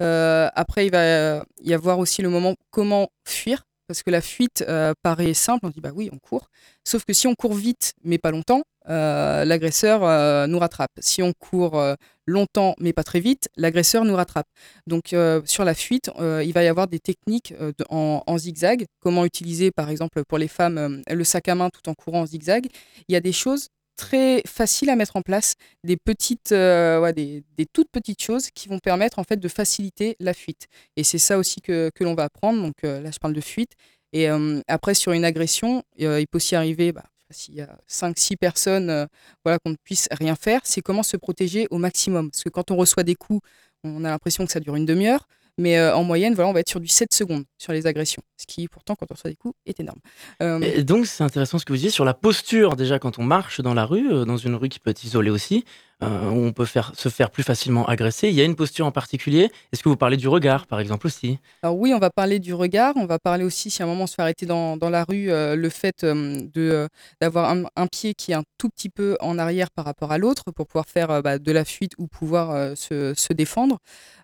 après, 0.00 0.86
il 0.86 0.92
va 0.92 1.44
y 1.62 1.74
avoir 1.74 1.98
aussi 1.98 2.22
le 2.22 2.30
moment 2.30 2.54
comment 2.70 3.10
fuir. 3.26 3.64
Parce 3.90 4.04
que 4.04 4.10
la 4.10 4.20
fuite 4.20 4.64
paraît 5.02 5.34
simple, 5.34 5.66
on 5.66 5.70
dit 5.70 5.80
bah 5.80 5.90
oui, 5.92 6.10
on 6.12 6.18
court. 6.18 6.48
Sauf 6.84 7.04
que 7.04 7.12
si 7.12 7.26
on 7.26 7.34
court 7.34 7.54
vite, 7.54 7.94
mais 8.04 8.18
pas 8.18 8.30
longtemps, 8.30 8.62
l'agresseur 8.86 10.46
nous 10.46 10.58
rattrape. 10.60 10.92
Si 11.00 11.24
on 11.24 11.32
court 11.32 11.96
longtemps 12.30 12.74
mais 12.78 12.92
pas 12.92 13.04
très 13.04 13.20
vite, 13.20 13.50
l'agresseur 13.56 14.04
nous 14.04 14.14
rattrape. 14.14 14.46
Donc 14.86 15.12
euh, 15.12 15.42
sur 15.44 15.64
la 15.64 15.74
fuite, 15.74 16.10
euh, 16.18 16.42
il 16.44 16.52
va 16.52 16.62
y 16.62 16.68
avoir 16.68 16.86
des 16.86 17.00
techniques 17.00 17.52
euh, 17.60 17.72
en, 17.90 18.38
zigzag. 18.38 18.86
Comment 19.00 19.24
utiliser 19.26 19.70
par 19.70 19.90
exemple 19.90 20.22
pour 20.24 20.38
les 20.38 20.48
femmes 20.48 21.02
le 21.10 21.24
sac 21.24 21.48
à 21.48 21.54
main 21.54 21.68
tout 21.68 21.90
en 21.90 21.94
courant 21.94 22.22
en 22.22 22.26
zigzag. 22.26 22.66
Il 23.08 23.12
y 23.12 23.16
a 23.16 23.20
des 23.20 23.32
choses 23.32 23.68
très 24.00 24.42
faciles 24.46 24.88
à 24.90 24.96
mettre 24.96 25.16
en 25.16 25.22
place, 25.22 25.54
des 25.84 25.96
petites, 25.96 26.52
des, 26.52 27.44
toutes 27.72 27.90
petites 27.90 28.22
choses 28.22 28.50
qui 28.50 28.68
vont 28.68 28.78
permettre 28.78 29.18
en 29.18 29.24
fait 29.24 29.36
de 29.36 29.48
faciliter 29.48 30.16
la 30.20 30.32
fuite. 30.34 30.68
Et 30.96 31.04
c'est 31.04 31.18
ça 31.18 31.36
aussi 31.38 31.60
que, 31.60 31.90
l'on 32.00 32.14
va 32.14 32.24
apprendre. 32.24 32.62
Donc 32.62 32.74
là, 32.82 33.10
je 33.10 33.18
parle 33.18 33.34
de 33.34 33.40
fuite. 33.40 33.72
Et 34.12 34.28
après, 34.66 34.94
sur 34.94 35.12
une 35.12 35.24
agression, 35.24 35.82
il 35.98 36.26
peut 36.26 36.36
aussi 36.36 36.56
arriver, 36.56 36.92
bah, 36.92 37.04
s'il 37.30 37.54
y 37.54 37.60
a 37.60 37.78
5-6 37.88 38.36
personnes, 38.36 38.90
euh, 38.90 39.06
voilà, 39.44 39.58
qu'on 39.58 39.70
ne 39.70 39.76
puisse 39.82 40.08
rien 40.10 40.36
faire, 40.36 40.60
c'est 40.64 40.80
comment 40.80 41.02
se 41.02 41.16
protéger 41.16 41.66
au 41.70 41.78
maximum. 41.78 42.30
Parce 42.30 42.44
que 42.44 42.48
quand 42.48 42.70
on 42.70 42.76
reçoit 42.76 43.02
des 43.02 43.14
coups, 43.14 43.40
on 43.84 44.04
a 44.04 44.10
l'impression 44.10 44.44
que 44.44 44.52
ça 44.52 44.60
dure 44.60 44.76
une 44.76 44.86
demi-heure. 44.86 45.26
Mais 45.60 45.76
euh, 45.76 45.94
en 45.94 46.04
moyenne, 46.04 46.34
voilà, 46.34 46.48
on 46.48 46.52
va 46.54 46.60
être 46.60 46.70
sur 46.70 46.80
du 46.80 46.88
7 46.88 47.12
secondes 47.12 47.44
sur 47.58 47.72
les 47.72 47.86
agressions, 47.86 48.22
ce 48.38 48.46
qui 48.46 48.66
pourtant, 48.66 48.94
quand 48.94 49.06
on 49.10 49.14
reçoit 49.14 49.30
des 49.30 49.36
coups, 49.36 49.54
est 49.66 49.78
énorme. 49.78 50.00
Euh, 50.42 50.58
et 50.60 50.84
donc, 50.84 51.06
c'est 51.06 51.22
intéressant 51.22 51.58
ce 51.58 51.66
que 51.66 51.72
vous 51.72 51.76
disiez 51.76 51.90
sur 51.90 52.06
la 52.06 52.14
posture, 52.14 52.76
déjà 52.76 52.98
quand 52.98 53.18
on 53.18 53.22
marche 53.22 53.60
dans 53.60 53.74
la 53.74 53.84
rue, 53.84 54.24
dans 54.24 54.38
une 54.38 54.54
rue 54.54 54.70
qui 54.70 54.80
peut 54.80 54.90
être 54.90 55.04
isolée 55.04 55.30
aussi, 55.30 55.64
où 56.02 56.06
on 56.06 56.52
peut 56.52 56.66
se 56.66 57.08
faire 57.08 57.30
plus 57.30 57.42
facilement 57.42 57.86
agresser. 57.86 58.28
Il 58.28 58.34
y 58.34 58.40
a 58.40 58.44
une 58.44 58.56
posture 58.56 58.86
en 58.86 58.92
particulier. 58.92 59.50
Est-ce 59.72 59.82
que 59.82 59.88
vous 59.88 59.96
parlez 59.96 60.16
du 60.16 60.28
regard, 60.28 60.66
par 60.66 60.80
exemple, 60.80 61.06
aussi? 61.06 61.38
Alors 61.62 61.76
oui, 61.76 61.92
on 61.94 61.98
va 61.98 62.10
parler 62.10 62.38
du 62.38 62.54
regard. 62.54 62.94
On 62.96 63.06
va 63.06 63.18
parler 63.18 63.44
aussi, 63.44 63.70
si 63.70 63.82
à 63.82 63.84
un 63.84 63.88
moment 63.88 64.04
on 64.04 64.06
se 64.06 64.14
fait 64.14 64.22
arrêter 64.22 64.46
dans, 64.46 64.78
la 64.80 65.04
rue, 65.04 65.26
le 65.28 65.68
fait 65.68 66.04
de 66.04 66.88
d'avoir 67.20 67.50
un, 67.50 67.86
pied 67.86 68.14
qui 68.14 68.32
est 68.32 68.34
un 68.34 68.44
tout 68.58 68.68
petit 68.68 68.88
peu 68.88 69.16
en 69.20 69.38
arrière 69.38 69.70
par 69.70 69.84
rapport 69.84 70.12
à 70.12 70.18
l'autre 70.18 70.50
pour 70.52 70.66
pouvoir 70.66 70.86
faire 70.86 71.22
bah, 71.22 71.38
de 71.38 71.52
la 71.52 71.64
fuite 71.64 71.92
ou 71.98 72.06
pouvoir 72.06 72.76
se, 72.76 73.32
défendre. 73.32 73.78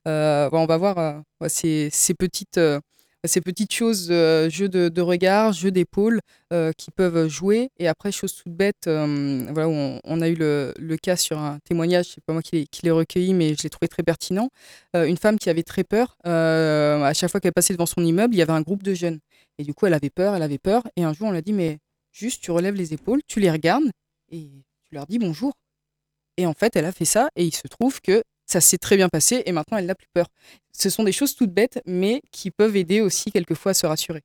on 0.05 0.67
va 0.67 0.77
voir 0.77 1.23
ces 1.49 1.91
petites 2.19 2.61
ces 3.27 3.41
petites 3.41 3.73
choses, 3.73 4.09
euh, 4.11 4.49
jeux 4.51 4.69
de, 4.69 4.89
de 4.89 5.01
regard, 5.01 5.53
jeux 5.53 5.71
d'épaule, 5.71 6.21
euh, 6.53 6.73
qui 6.77 6.91
peuvent 6.91 7.29
jouer. 7.29 7.71
Et 7.79 7.89
après, 7.89 8.13
chose 8.13 8.35
toute 8.35 8.53
bête, 8.53 8.87
euh, 8.87 9.47
voilà, 9.53 9.69
on, 9.69 10.21
a 10.21 10.29
eu 10.29 10.35
le, 10.35 10.75
le, 10.79 10.97
cas 10.97 11.17
sur 11.17 11.39
un 11.39 11.59
témoignage, 11.65 12.07
c'est 12.15 12.25
pas 12.25 12.33
moi 12.33 12.43
qui 12.43 12.69
l'ai 12.83 12.91
recueilli, 12.91 13.35
mais 13.35 13.55
je 13.55 13.63
l'ai 13.63 13.71
trouvé 13.71 13.89
très 13.89 14.03
pertinent. 14.03 14.49
une 14.95 15.17
femme 15.17 15.39
qui 15.39 15.51
avait 15.51 15.63
très 15.63 15.85
peur, 15.85 16.17
à 16.25 17.13
chaque 17.15 17.31
fois 17.31 17.41
qu'elle 17.41 17.53
passait 17.53 17.75
devant 17.75 17.87
son 17.87 18.05
immeuble, 18.05 18.35
il 18.35 18.39
y 18.39 18.43
avait 18.43 18.53
un 18.53 18.63
groupe 18.63 18.83
de 18.83 18.95
jeunes. 18.95 19.19
Et 19.59 19.65
du 19.65 19.75
coup, 19.75 19.87
elle 19.87 19.95
avait 19.95 20.11
peur, 20.11 20.35
elle 20.35 20.43
avait 20.43 20.59
peur. 20.59 20.83
Et 20.97 21.05
un 21.05 21.13
jour, 21.13 21.29
on 21.29 21.33
l'a 21.33 21.43
dit, 21.43 21.53
mais 21.53 21.79
juste, 22.13 22.43
tu 22.43 22.51
relèves 22.51 22.75
les 22.75 22.93
épaules, 22.93 23.21
tu 23.27 23.41
les 23.41 23.51
regardes 23.51 23.91
et 24.31 24.49
tu 24.85 24.95
leur 24.95 25.07
dis 25.07 25.19
bonjour. 25.19 25.53
Et 26.37 26.47
en 26.47 26.53
fait, 26.53 26.77
elle 26.77 26.85
a 26.85 26.93
fait 26.93 27.05
ça 27.05 27.29
et 27.37 27.45
il 27.45 27.55
se 27.55 27.67
trouve 27.69 28.01
que 28.01 28.23
ça 28.61 28.61
s'est 28.63 28.79
très 28.79 28.97
bien 28.97 29.11
passé 29.11 29.43
et 29.45 29.53
maintenant 29.53 29.77
elle 29.77 29.85
n'a 29.85 29.95
plus 29.95 30.09
peur. 30.15 30.29
Ce 30.73 30.89
sont 30.89 31.05
des 31.05 31.13
choses 31.13 31.35
toutes 31.35 31.53
bêtes, 31.53 31.83
mais 31.85 32.23
qui 32.33 32.51
peuvent 32.51 32.77
aider 32.77 33.03
aussi 33.03 33.31
quelquefois 33.31 33.73
à 33.73 33.75
se 33.75 33.87
rassurer. 33.87 34.23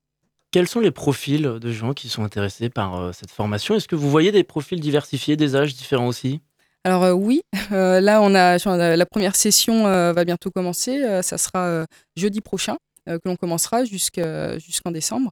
Quels 0.51 0.69
sont 0.69 0.79
les 0.79 0.91
profils 0.91 1.41
de 1.41 1.71
gens 1.71 1.93
qui 1.93 2.07
sont 2.07 2.23
intéressés 2.23 2.69
par 2.69 2.95
euh, 2.95 3.11
cette 3.11 3.31
formation? 3.31 3.75
Est-ce 3.75 3.89
que 3.89 3.95
vous 3.95 4.09
voyez 4.09 4.31
des 4.31 4.45
profils 4.45 4.79
diversifiés, 4.79 5.35
des 5.35 5.57
âges 5.57 5.75
différents 5.75 6.07
aussi? 6.07 6.39
Alors 6.85 7.03
euh, 7.03 7.11
oui, 7.11 7.41
euh, 7.73 7.99
là 7.99 8.21
on 8.21 8.33
a 8.33 8.95
la 8.95 9.05
première 9.05 9.35
session 9.35 9.83
va 9.83 10.23
bientôt 10.23 10.49
commencer, 10.49 11.21
ça 11.21 11.37
sera 11.37 11.85
jeudi 12.15 12.39
prochain 12.39 12.77
que 13.07 13.19
l'on 13.25 13.35
commencera 13.35 13.83
jusqu'en 13.83 14.91
décembre. 14.91 15.31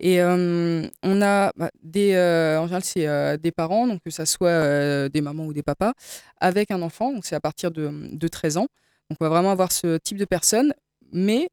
Et 0.00 0.22
on 0.22 1.22
a 1.22 1.52
bah, 1.56 1.70
des, 1.82 2.12
en 2.58 2.66
général, 2.66 2.84
c'est 2.84 3.38
des 3.38 3.52
parents, 3.52 3.86
donc 3.86 4.02
que 4.04 4.10
ce 4.10 4.24
soit 4.24 5.08
des 5.08 5.20
mamans 5.20 5.46
ou 5.46 5.52
des 5.52 5.62
papas, 5.62 5.92
avec 6.40 6.70
un 6.70 6.82
enfant, 6.82 7.12
donc 7.12 7.24
c'est 7.24 7.34
à 7.34 7.40
partir 7.40 7.70
de, 7.70 7.90
de, 8.12 8.28
13 8.28 8.58
ans. 8.58 8.66
Donc 9.10 9.18
on 9.20 9.24
va 9.24 9.30
vraiment 9.30 9.52
avoir 9.52 9.72
ce 9.72 9.96
type 9.98 10.18
de 10.18 10.24
personnes, 10.24 10.74
mais 11.12 11.48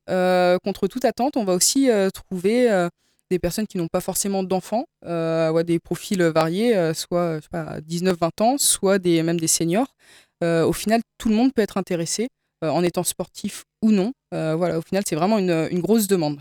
contre 0.64 0.88
toute 0.88 1.06
attente, 1.06 1.38
on 1.38 1.46
va 1.46 1.54
aussi 1.54 1.90
trouver 2.14 2.90
des 3.30 3.40
personnes 3.40 3.68
qui 3.68 3.78
n'ont 3.78 3.88
pas 3.88 4.02
forcément 4.02 4.44
d'enfants, 4.44 4.86
euh, 5.06 5.64
des 5.64 5.80
profils 5.80 6.22
variés, 6.22 6.94
soit 6.94 7.40
19-20 7.54 8.44
ans, 8.44 8.58
soit 8.58 9.04
même 9.06 9.40
des 9.40 9.48
seniors. 9.48 9.96
au 10.42 10.74
final, 10.74 11.02
tout 11.18 11.30
le 11.30 11.36
monde 11.36 11.54
peut 11.54 11.62
être 11.62 11.78
intéressé 11.78 12.28
en 12.62 12.84
étant 12.84 13.04
sportif 13.04 13.64
ou 13.82 13.92
non. 13.92 14.14
voilà, 14.32 14.78
au 14.78 14.82
final, 14.82 15.04
c'est 15.08 15.16
vraiment 15.16 15.40
une 15.40 15.80
grosse 15.80 16.08
demande. 16.08 16.40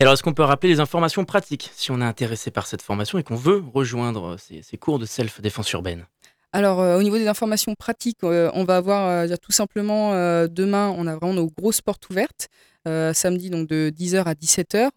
Alors, 0.00 0.14
est-ce 0.14 0.22
qu'on 0.22 0.34
peut 0.34 0.42
rappeler 0.42 0.70
les 0.70 0.80
informations 0.80 1.24
pratiques 1.24 1.70
si 1.74 1.90
on 1.90 2.00
est 2.00 2.04
intéressé 2.04 2.50
par 2.50 2.66
cette 2.66 2.82
formation 2.82 3.18
et 3.18 3.22
qu'on 3.22 3.36
veut 3.36 3.62
rejoindre 3.72 4.36
ces, 4.38 4.62
ces 4.62 4.76
cours 4.76 4.98
de 4.98 5.06
self-défense 5.06 5.70
urbaine? 5.72 6.06
Alors, 6.54 6.80
euh, 6.80 6.98
au 6.98 7.02
niveau 7.02 7.16
des 7.16 7.28
informations 7.28 7.74
pratiques, 7.74 8.18
euh, 8.24 8.50
on 8.52 8.64
va 8.64 8.76
avoir 8.76 9.08
euh, 9.08 9.36
tout 9.40 9.52
simplement 9.52 10.12
demain, 10.48 10.94
on 10.96 11.06
a 11.06 11.16
vraiment 11.16 11.34
nos 11.34 11.46
grosses 11.46 11.80
portes 11.80 12.08
ouvertes. 12.10 12.48
samedi, 12.84 13.48
donc 13.48 13.68
de 13.68 13.90
10h 13.90 14.24
à 14.24 14.34
17h 14.34 14.90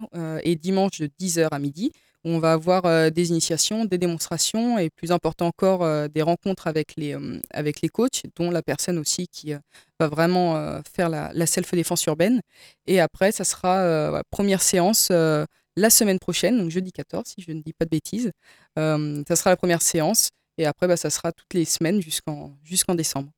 et 0.43 0.55
dimanche 0.55 0.99
de 0.99 1.07
10h 1.19 1.47
à 1.51 1.59
midi. 1.59 1.91
On 2.27 2.39
va 2.39 2.53
avoir 2.53 2.85
euh, 2.85 3.11
des 3.11 3.29
initiations, 3.29 3.85
des 3.85 3.99
démonstrations 3.99 4.79
et 4.79 4.89
plus 4.89 5.11
important 5.11 5.45
encore, 5.45 5.83
euh, 5.83 6.07
des 6.07 6.23
rencontres 6.23 6.65
avec 6.65 6.95
les, 6.97 7.13
euh, 7.13 7.39
avec 7.51 7.81
les 7.81 7.87
coachs, 7.87 8.23
dont 8.35 8.49
la 8.49 8.63
personne 8.63 8.97
aussi 8.97 9.27
qui 9.27 9.53
va 9.99 10.07
vraiment 10.07 10.81
faire 10.91 11.07
la, 11.07 11.45
self-défense 11.45 12.03
urbaine. 12.05 12.41
Et 12.87 12.99
après, 12.99 13.31
ça 13.31 13.43
sera 13.43 14.21
première 14.31 14.61
séance 14.61 15.09
la 15.11 15.89
semaine 15.89 16.19
prochaine, 16.19 16.57
donc 16.57 16.69
jeudi 16.71 16.91
14, 16.91 17.25
si 17.27 17.41
je 17.41 17.51
ne 17.51 17.61
dis 17.61 17.73
pas 17.73 17.85
de 17.85 17.91
bêtises. 17.91 18.31
ça 18.75 19.35
sera 19.35 19.51
la 19.51 19.55
première 19.55 19.81
séance. 19.81 20.29
Et 20.57 20.65
après, 20.65 20.87
bah, 20.87 20.97
ça 20.97 21.09
sera 21.09 21.31
toutes 21.31 21.53
les 21.53 21.65
semaines 21.65 22.01
jusqu'en 22.01 22.57
jusqu'en 22.63 22.95
décembre. 22.95 23.29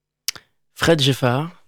Fred 0.73 0.99
Geffard, 0.99 1.63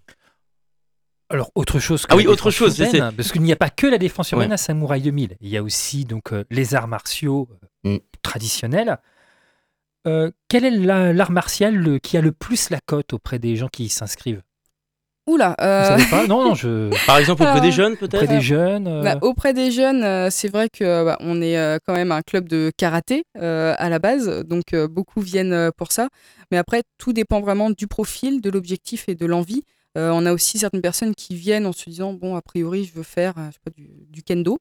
alors, 1.31 1.51
autre 1.53 1.79
chose 1.79 2.07
que 2.07 2.13
ah 2.13 2.15
oui, 2.15 2.25
autre 2.25 2.49
chose, 2.49 2.79
urbaine, 2.79 3.11
parce 3.15 3.31
qu'il 3.31 3.43
n'y 3.43 3.51
a 3.51 3.55
pas 3.55 3.69
que 3.69 3.85
la 3.85 3.99
défense 3.99 4.31
urbaine 4.31 4.51
à 4.51 4.57
Samouraï 4.57 5.01
2000. 5.01 5.35
Il 5.41 5.49
y 5.49 5.57
a 5.57 5.63
aussi 5.63 6.05
donc 6.05 6.33
euh, 6.33 6.43
les 6.49 6.73
arts 6.73 6.87
martiaux 6.87 7.47
euh, 7.85 7.95
mm. 7.95 7.99
traditionnels. 8.23 8.97
Euh, 10.07 10.31
quel 10.47 10.65
est 10.65 10.71
l'art 10.71 11.31
martial 11.31 11.99
qui 12.01 12.17
a 12.17 12.21
le 12.21 12.31
plus 12.31 12.71
la 12.71 12.79
cote 12.83 13.13
auprès 13.13 13.37
des 13.37 13.55
gens 13.57 13.67
qui 13.67 13.89
s'inscrivent? 13.89 14.41
Oula. 15.27 15.49
Vous 15.59 15.65
savez 15.65 16.05
pas? 16.09 16.25
Non, 16.25 16.43
non, 16.43 16.55
je. 16.55 16.89
Par 17.05 17.19
exemple, 17.19 17.43
auprès 17.43 17.61
des 17.61 17.71
jeunes, 17.71 17.95
peut-être. 17.95 18.23
Auprès 18.23 18.35
des 18.35 18.41
jeunes. 18.41 19.03
Bah, 19.03 19.19
auprès 19.21 19.53
des 19.53 19.69
jeunes, 19.69 20.31
c'est 20.31 20.47
vrai 20.47 20.67
que 20.69 21.05
bah, 21.05 21.17
on 21.19 21.43
est 21.43 21.79
quand 21.85 21.93
même 21.93 22.11
un 22.11 22.23
club 22.23 22.49
de 22.49 22.71
karaté 22.75 23.23
à 23.35 23.89
la 23.89 23.99
base, 23.99 24.43
donc 24.45 24.73
beaucoup 24.89 25.21
viennent 25.21 25.71
pour 25.77 25.91
ça. 25.91 26.07
Mais 26.49 26.57
après, 26.57 26.81
tout 26.97 27.13
dépend 27.13 27.39
vraiment 27.39 27.69
du 27.69 27.85
profil, 27.85 28.41
de 28.41 28.49
l'objectif 28.49 29.07
et 29.07 29.13
de 29.13 29.27
l'envie. 29.27 29.63
Euh, 29.97 30.11
on 30.11 30.25
a 30.25 30.33
aussi 30.33 30.59
certaines 30.59 30.81
personnes 30.81 31.15
qui 31.15 31.35
viennent 31.35 31.65
en 31.65 31.73
se 31.73 31.89
disant 31.89 32.13
bon, 32.13 32.35
a 32.35 32.41
priori, 32.41 32.85
je 32.85 32.93
veux 32.93 33.03
faire 33.03 33.33
euh, 33.37 33.71
du, 34.09 34.23
kendo. 34.23 34.59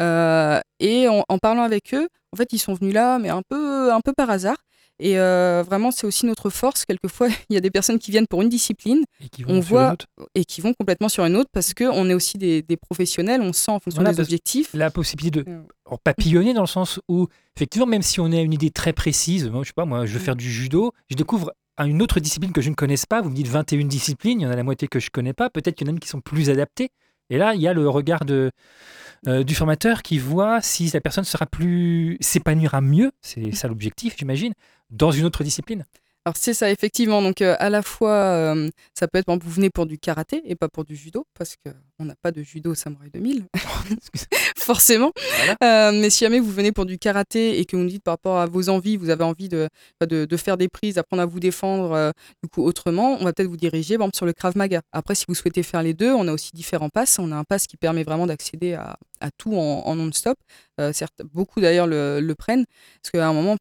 Euh, 0.00 0.60
et 0.80 1.08
en, 1.08 1.38
parlant 1.38 1.62
avec 1.62 1.94
eux, 1.94 2.08
en 2.32 2.36
fait, 2.36 2.48
ils 2.52 2.58
sont 2.58 2.74
venus 2.74 2.94
là, 2.94 3.18
mais 3.18 3.28
un 3.28 3.42
peu, 3.46 3.92
un 3.92 4.00
peu 4.00 4.12
par 4.12 4.30
hasard. 4.30 4.56
Et 4.98 5.16
vraiment, 5.16 5.90
c'est 5.90 6.06
aussi 6.06 6.26
notre 6.26 6.48
force. 6.48 6.84
Quelquefois, 6.84 7.28
il 7.50 7.54
y 7.54 7.56
a 7.56 7.60
des 7.60 7.72
personnes 7.72 7.98
qui 7.98 8.12
viennent 8.12 8.28
pour 8.28 8.40
une 8.40 8.48
discipline, 8.48 9.02
et 9.20 9.28
qui 9.28 9.42
vont 9.42 9.54
on 9.54 9.60
voit, 9.60 9.96
et 10.36 10.44
qui 10.44 10.60
vont 10.60 10.74
complètement 10.74 11.08
sur 11.08 11.24
une 11.24 11.36
autre 11.36 11.50
parce 11.52 11.74
qu'on 11.74 12.08
est 12.08 12.14
aussi 12.14 12.38
des, 12.38 12.64
professionnels, 12.80 13.40
on 13.40 13.52
sent 13.52 13.72
en 13.72 13.80
fonction 13.80 14.02
des 14.02 14.20
objectifs. 14.20 14.70
La 14.74 14.90
possibilité 14.90 15.42
de 15.42 15.62
papillonner 16.04 16.54
dans 16.54 16.62
le 16.62 16.68
sens 16.68 17.00
où, 17.08 17.26
effectivement, 17.56 17.86
même 17.86 18.02
si 18.02 18.20
on 18.20 18.26
a 18.26 18.40
une 18.40 18.52
idée 18.52 18.70
très 18.70 18.92
précise, 18.92 19.48
moi, 19.50 19.62
je 19.62 19.68
sais 19.68 19.74
pas, 19.74 19.84
moi, 19.84 20.06
je 20.06 20.12
veux 20.12 20.20
mm. 20.20 20.22
faire 20.22 20.36
du 20.36 20.50
judo, 20.50 20.92
je 21.10 21.16
découvre 21.16 21.52
à 21.76 21.86
une 21.86 22.02
autre 22.02 22.20
discipline 22.20 22.52
que 22.52 22.60
je 22.60 22.70
ne 22.70 22.74
connaisse 22.74 23.06
pas. 23.06 23.20
Vous 23.20 23.30
me 23.30 23.34
dites 23.34 23.48
21 23.48 23.86
disciplines, 23.86 24.40
il 24.40 24.44
y 24.44 24.46
en 24.46 24.50
a 24.50 24.56
la 24.56 24.62
moitié 24.62 24.88
que 24.88 25.00
je 25.00 25.06
ne 25.06 25.10
connais 25.10 25.32
pas. 25.32 25.50
Peut-être 25.50 25.74
qu'il 25.74 25.88
y 25.88 25.90
en 25.90 25.96
a 25.96 25.98
qui 25.98 26.08
sont 26.08 26.20
plus 26.20 26.50
adaptées. 26.50 26.90
Et 27.30 27.38
là, 27.38 27.54
il 27.54 27.60
y 27.60 27.68
a 27.68 27.72
le 27.72 27.88
regard 27.88 28.20
euh, 28.28 29.42
du 29.44 29.54
formateur 29.54 30.02
qui 30.02 30.18
voit 30.18 30.60
si 30.60 30.90
la 30.92 31.00
personne 31.00 31.24
sera 31.24 31.46
plus 31.46 32.18
s'épanouira 32.20 32.80
mieux, 32.80 33.12
c'est 33.22 33.54
ça 33.54 33.68
l'objectif, 33.68 34.16
j'imagine, 34.18 34.52
dans 34.90 35.12
une 35.12 35.24
autre 35.24 35.44
discipline. 35.44 35.86
Alors 36.24 36.36
c'est 36.36 36.54
ça, 36.54 36.70
effectivement. 36.70 37.20
Donc 37.20 37.42
euh, 37.42 37.56
à 37.58 37.68
la 37.68 37.82
fois, 37.82 38.12
euh, 38.12 38.70
ça 38.94 39.08
peut 39.08 39.18
être, 39.18 39.26
vous 39.42 39.50
venez 39.50 39.70
pour 39.70 39.86
du 39.86 39.98
karaté 39.98 40.40
et 40.44 40.54
pas 40.54 40.68
pour 40.68 40.84
du 40.84 40.94
judo, 40.94 41.26
parce 41.36 41.56
qu'on 41.56 42.04
n'a 42.04 42.14
pas 42.22 42.30
de 42.30 42.42
judo 42.44 42.76
Samurai 42.76 43.10
2000, 43.14 43.44
forcément. 44.56 45.10
Euh, 45.64 45.90
mais 45.92 46.10
si 46.10 46.24
jamais 46.24 46.38
vous 46.38 46.52
venez 46.52 46.70
pour 46.70 46.86
du 46.86 46.96
karaté 46.96 47.58
et 47.58 47.64
que 47.64 47.74
vous 47.74 47.82
nous 47.82 47.88
dites 47.88 48.04
par 48.04 48.12
rapport 48.12 48.38
à 48.38 48.46
vos 48.46 48.68
envies, 48.68 48.96
vous 48.96 49.10
avez 49.10 49.24
envie 49.24 49.48
de, 49.48 49.68
de, 50.08 50.24
de 50.24 50.36
faire 50.36 50.56
des 50.56 50.68
prises, 50.68 50.94
d'apprendre 50.94 51.22
à 51.22 51.26
vous 51.26 51.40
défendre 51.40 52.12
du 52.42 52.48
coup 52.48 52.62
autrement, 52.62 53.16
on 53.20 53.24
va 53.24 53.32
peut-être 53.32 53.48
vous 53.48 53.56
diriger 53.56 53.96
sur 54.14 54.24
le 54.24 54.32
Krav 54.32 54.56
Maga. 54.56 54.80
Après, 54.92 55.16
si 55.16 55.24
vous 55.26 55.34
souhaitez 55.34 55.64
faire 55.64 55.82
les 55.82 55.94
deux, 55.94 56.12
on 56.12 56.28
a 56.28 56.32
aussi 56.32 56.50
différents 56.54 56.88
passes. 56.88 57.18
On 57.18 57.32
a 57.32 57.36
un 57.36 57.44
pass 57.44 57.66
qui 57.66 57.76
permet 57.76 58.04
vraiment 58.04 58.26
d'accéder 58.26 58.74
à, 58.74 58.96
à, 59.20 59.30
tout 59.36 59.56
en, 59.56 59.94
non-stop. 59.96 60.38
certes, 60.92 61.22
beaucoup 61.32 61.60
d'ailleurs 61.60 61.88
le, 61.88 62.20
le 62.20 62.34
prennent, 62.36 62.64
parce 63.02 63.10
qu'à 63.10 63.26
un 63.26 63.32
moment, 63.32 63.56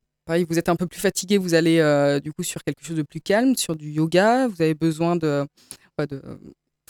vous 0.50 0.60
êtes 0.60 0.70
un 0.70 0.76
peu 0.76 0.88
plus 0.88 1.00
fatigué, 1.00 1.38
vous 1.38 1.54
allez 1.54 1.80
euh, 1.80 2.20
du 2.20 2.32
coup 2.32 2.44
sur 2.44 2.63
quelque 2.63 2.84
chose 2.84 2.98
de 2.98 3.04
plus 3.04 3.22
calme, 3.22 3.56
sur 3.56 3.76
du 3.76 3.89
yoga. 3.89 4.48
Vous 4.48 4.62
avez 4.62 4.74
besoin 4.74 5.15
de, 5.15 5.46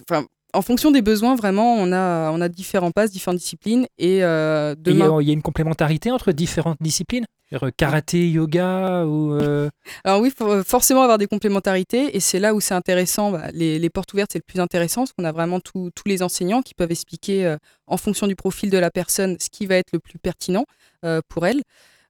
enfin, 0.10 0.26
en 0.54 0.62
fonction 0.62 0.92
des 0.92 1.02
besoins, 1.02 1.36
vraiment, 1.36 1.76
on 1.76 1.92
a, 1.94 2.32
on 2.32 2.42
a 2.42 2.50
différents 2.50 2.92
passes, 2.92 3.12
différentes 3.12 3.38
disciplines. 3.38 3.88
Et 3.98 4.24
euh, 4.24 4.76
demain... 4.78 5.22
il 5.22 5.28
y 5.28 5.30
a 5.30 5.34
une 5.34 5.42
complémentarité 5.42 6.12
entre 6.12 6.32
différentes 6.32 6.78
disciplines? 6.82 7.26
Karaté, 7.76 8.30
yoga 8.30 9.06
ou 9.06 9.34
euh, 9.34 9.70
Alors 10.06 10.22
oui, 10.22 10.32
faut 10.36 10.64
forcément 10.64 11.02
avoir 11.02 11.18
des 11.18 11.28
complémentarités. 11.28 12.16
Et 12.16 12.22
c'est 12.22 12.40
là 12.40 12.54
où 12.54 12.62
c'est 12.62 12.74
intéressant. 12.74 13.32
Bah, 13.32 13.50
les, 13.54 13.90
portes 13.90 14.14
ouvertes, 14.14 14.32
c'est 14.32 14.40
le 14.40 14.46
plus 14.48 14.62
intéressant 14.62 15.02
parce 15.02 15.12
qu'on 15.12 15.26
a 15.26 15.34
vraiment 15.34 15.60
tous 15.60 15.92
les 16.06 16.24
enseignants 16.24 16.62
qui 16.62 16.74
peuvent 16.74 16.92
expliquer 16.92 17.56
en 17.88 17.98
fonction 17.98 18.28
du 18.28 18.38
profil 18.38 18.70
de 18.70 18.78
la 18.78 18.90
personne 18.90 19.36
ce 19.40 19.50
qui 19.50 19.66
va 19.66 19.76
être 19.76 19.92
le 19.92 20.00
plus 20.00 20.18
pertinent 20.18 20.66
pour 21.28 21.46
elle. 21.46 21.62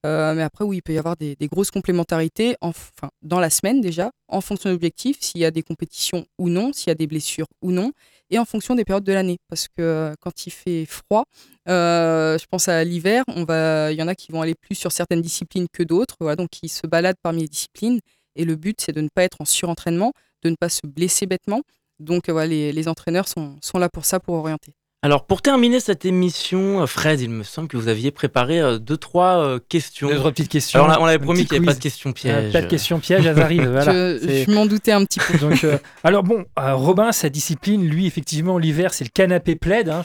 Euh, 0.06 0.34
mais 0.34 0.42
après, 0.42 0.66
oui, 0.66 0.78
il 0.78 0.82
peut 0.82 0.94
y 0.94 0.98
avoir 0.98 1.16
des, 1.16 1.36
grosses 1.44 1.72
complémentarités 1.72 2.56
enfin, 2.62 3.10
dans 3.22 3.40
la 3.40 3.50
semaine 3.50 3.82
déjà, 3.82 4.12
en 4.28 4.42
fonction 4.42 4.70
de 4.70 4.74
l'objectif, 4.74 5.18
s'il 5.20 5.42
y 5.42 5.46
a 5.46 5.52
des 5.52 5.62
compétitions 5.62 6.26
ou 6.40 6.50
non, 6.50 6.74
s'il 6.74 6.88
y 6.88 6.92
a 6.92 6.96
des 6.96 7.08
blessures 7.08 7.48
ou 7.62 7.72
non, 7.72 7.92
et 8.30 8.40
en 8.40 8.46
fonction 8.46 8.74
des 8.76 8.84
périodes 8.86 9.04
de 9.04 9.14
l'année. 9.14 9.38
Parce 9.48 9.68
que 9.68 9.82
euh, 9.82 10.14
quand 10.20 10.48
il 10.48 10.52
fait 10.52 10.86
froid, 10.86 11.26
euh, 11.68 12.38
je 12.38 12.46
pense 12.48 12.68
à 12.68 12.84
l'hiver, 12.84 13.24
il 13.28 13.96
y 13.96 14.04
en 14.04 14.08
a 14.08 14.16
qui 14.16 14.32
vont 14.32 14.42
aller 14.42 14.56
plus 14.56 14.76
sur 14.76 14.92
certaines 14.92 15.22
disciplines 15.22 15.68
que 15.72 15.84
d'autres, 15.84 16.18
voilà, 16.20 16.36
donc 16.36 16.50
ils 16.64 16.70
se 16.70 16.88
baladent 16.88 17.20
parmi 17.22 17.42
les 17.44 17.48
disciplines. 17.48 18.00
Et 18.36 18.46
le 18.46 18.56
but, 18.56 18.80
c'est 18.80 18.94
de 18.94 19.02
ne 19.02 19.10
pas 19.14 19.24
être 19.24 19.42
en 19.42 19.46
surentraînement, 19.46 20.14
de 20.44 20.50
ne 20.50 20.56
pas 20.56 20.70
se 20.70 20.82
blesser 20.86 21.26
bêtement. 21.28 21.62
Donc 22.00 22.30
voilà, 22.30 22.48
les, 22.48 22.72
les 22.72 22.88
entraîneurs 22.88 23.28
sont, 23.28 23.58
sont 23.62 23.78
là 23.78 23.90
pour 23.90 24.06
ça, 24.06 24.20
pour 24.20 24.36
orienter. 24.36 24.74
Alors 25.04 25.26
pour 25.26 25.42
terminer 25.42 25.80
cette 25.80 26.06
émission, 26.06 26.84
euh, 26.84 26.86
Fred, 26.86 27.22
il 27.22 27.32
me 27.32 27.42
semble 27.42 27.68
que 27.68 27.76
vous 27.76 27.88
aviez 27.88 28.12
préparé 28.12 28.62
euh, 28.62 28.78
deux 28.78 28.98
trois 28.98 29.44
euh, 29.44 29.60
questions. 29.68 30.10
Deux 30.10 30.18
trois 30.18 30.30
petites 30.30 30.50
questions. 30.50 30.86
Alors 30.86 31.02
on, 31.02 31.06
avait 31.06 31.18
promis 31.18 31.48
qu'il 31.48 31.54
n'y 31.54 31.58
avait 31.58 31.74
pas 31.74 31.74
de 31.74 31.82
questions 31.82 32.14
pièges. 32.14 32.54
pas 32.54 32.62
de 32.62 32.68
questions 32.68 33.00
pièges, 33.00 33.26
elles 33.26 33.40
arrivent. 33.40 33.62
Voilà. 33.72 33.94
je, 33.94 34.52
m'en 34.52 34.68
doutais 34.68 34.92
un 34.92 35.04
petit 35.06 35.20
peu. 35.20 35.38
Donc, 35.40 35.66
alors 36.04 36.22
bon, 36.22 36.46
Robin, 36.56 37.12
sa 37.12 37.30
discipline, 37.30 37.88
lui, 37.88 38.06
effectivement, 38.06 38.60
l'hiver, 38.60 38.94
c'est 38.94 39.04
le 39.04 39.10
canapé 39.10 39.56
plaid. 39.56 39.90
Hein, 39.90 40.04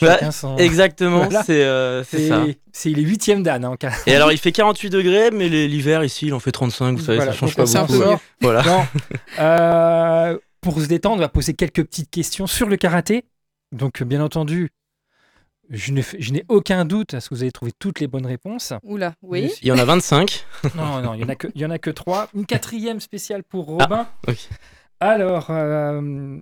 Exactement, 0.57 1.29
c'est 1.45 1.65
ça. 2.29 2.45
C'est 2.73 2.91
les 2.91 3.03
huitièmes 3.03 3.43
d'âne. 3.43 3.65
Hein, 3.65 3.77
Et 4.07 4.15
alors 4.15 4.33
il 4.33 4.39
fait 4.39 4.53
48 4.53 4.91
degrés, 4.91 5.31
mais 5.31 5.49
l'hiver 5.49 6.05
ici, 6.05 6.29
il 6.29 6.35
en 6.35 6.41
fait 6.41 6.53
35. 6.53 6.97
Vous 6.97 7.05
savez, 7.05 7.21
ça 7.21 7.33
change 7.33 7.55
pas 7.55 7.65
beaucoup. 7.65 8.19
Voilà. 8.41 8.87
pour 10.63 10.81
se 10.81 10.87
détendre, 10.87 11.17
on 11.17 11.21
va 11.21 11.29
poser 11.29 11.53
quelques 11.53 11.85
petites 11.85 12.11
questions 12.11 12.47
sur 12.47 12.67
le 12.69 12.77
karaté. 12.77 13.25
Donc 13.73 14.03
bien 14.03 14.23
entendu, 14.23 14.71
Je 15.71 15.93
n'ai 16.33 16.45
aucun 16.49 16.85
doute 16.85 17.15
à 17.15 17.21
ce 17.21 17.29
que 17.29 17.35
vous 17.35 17.43
avez 17.43 17.51
trouvé 17.53 17.73
toutes 17.79 17.99
les 18.01 18.07
bonnes 18.07 18.27
réponses. 18.27 18.73
Oula, 18.85 19.15
oui. 19.23 19.51
Il 19.63 19.69
y 19.69 19.73
en 19.73 19.79
a 19.79 19.85
25. 19.85 20.45
Non, 20.77 21.03
non, 21.03 21.15
il 21.15 21.19
n'y 21.19 21.25
en, 21.25 21.29
a 21.29 21.35
que- 21.35 21.49
il 21.55 21.61
y 21.61 21.67
en 21.67 21.71
a 21.71 21.79
que 21.79 21.91
trois. 21.91 22.29
Une 22.35 22.47
quatrième 22.47 23.01
spéciale 23.01 23.43
pour 23.43 23.67
Robin. 23.67 24.07
ok. 24.29 24.49
Alors, 25.01 25.51
euh, 25.51 26.39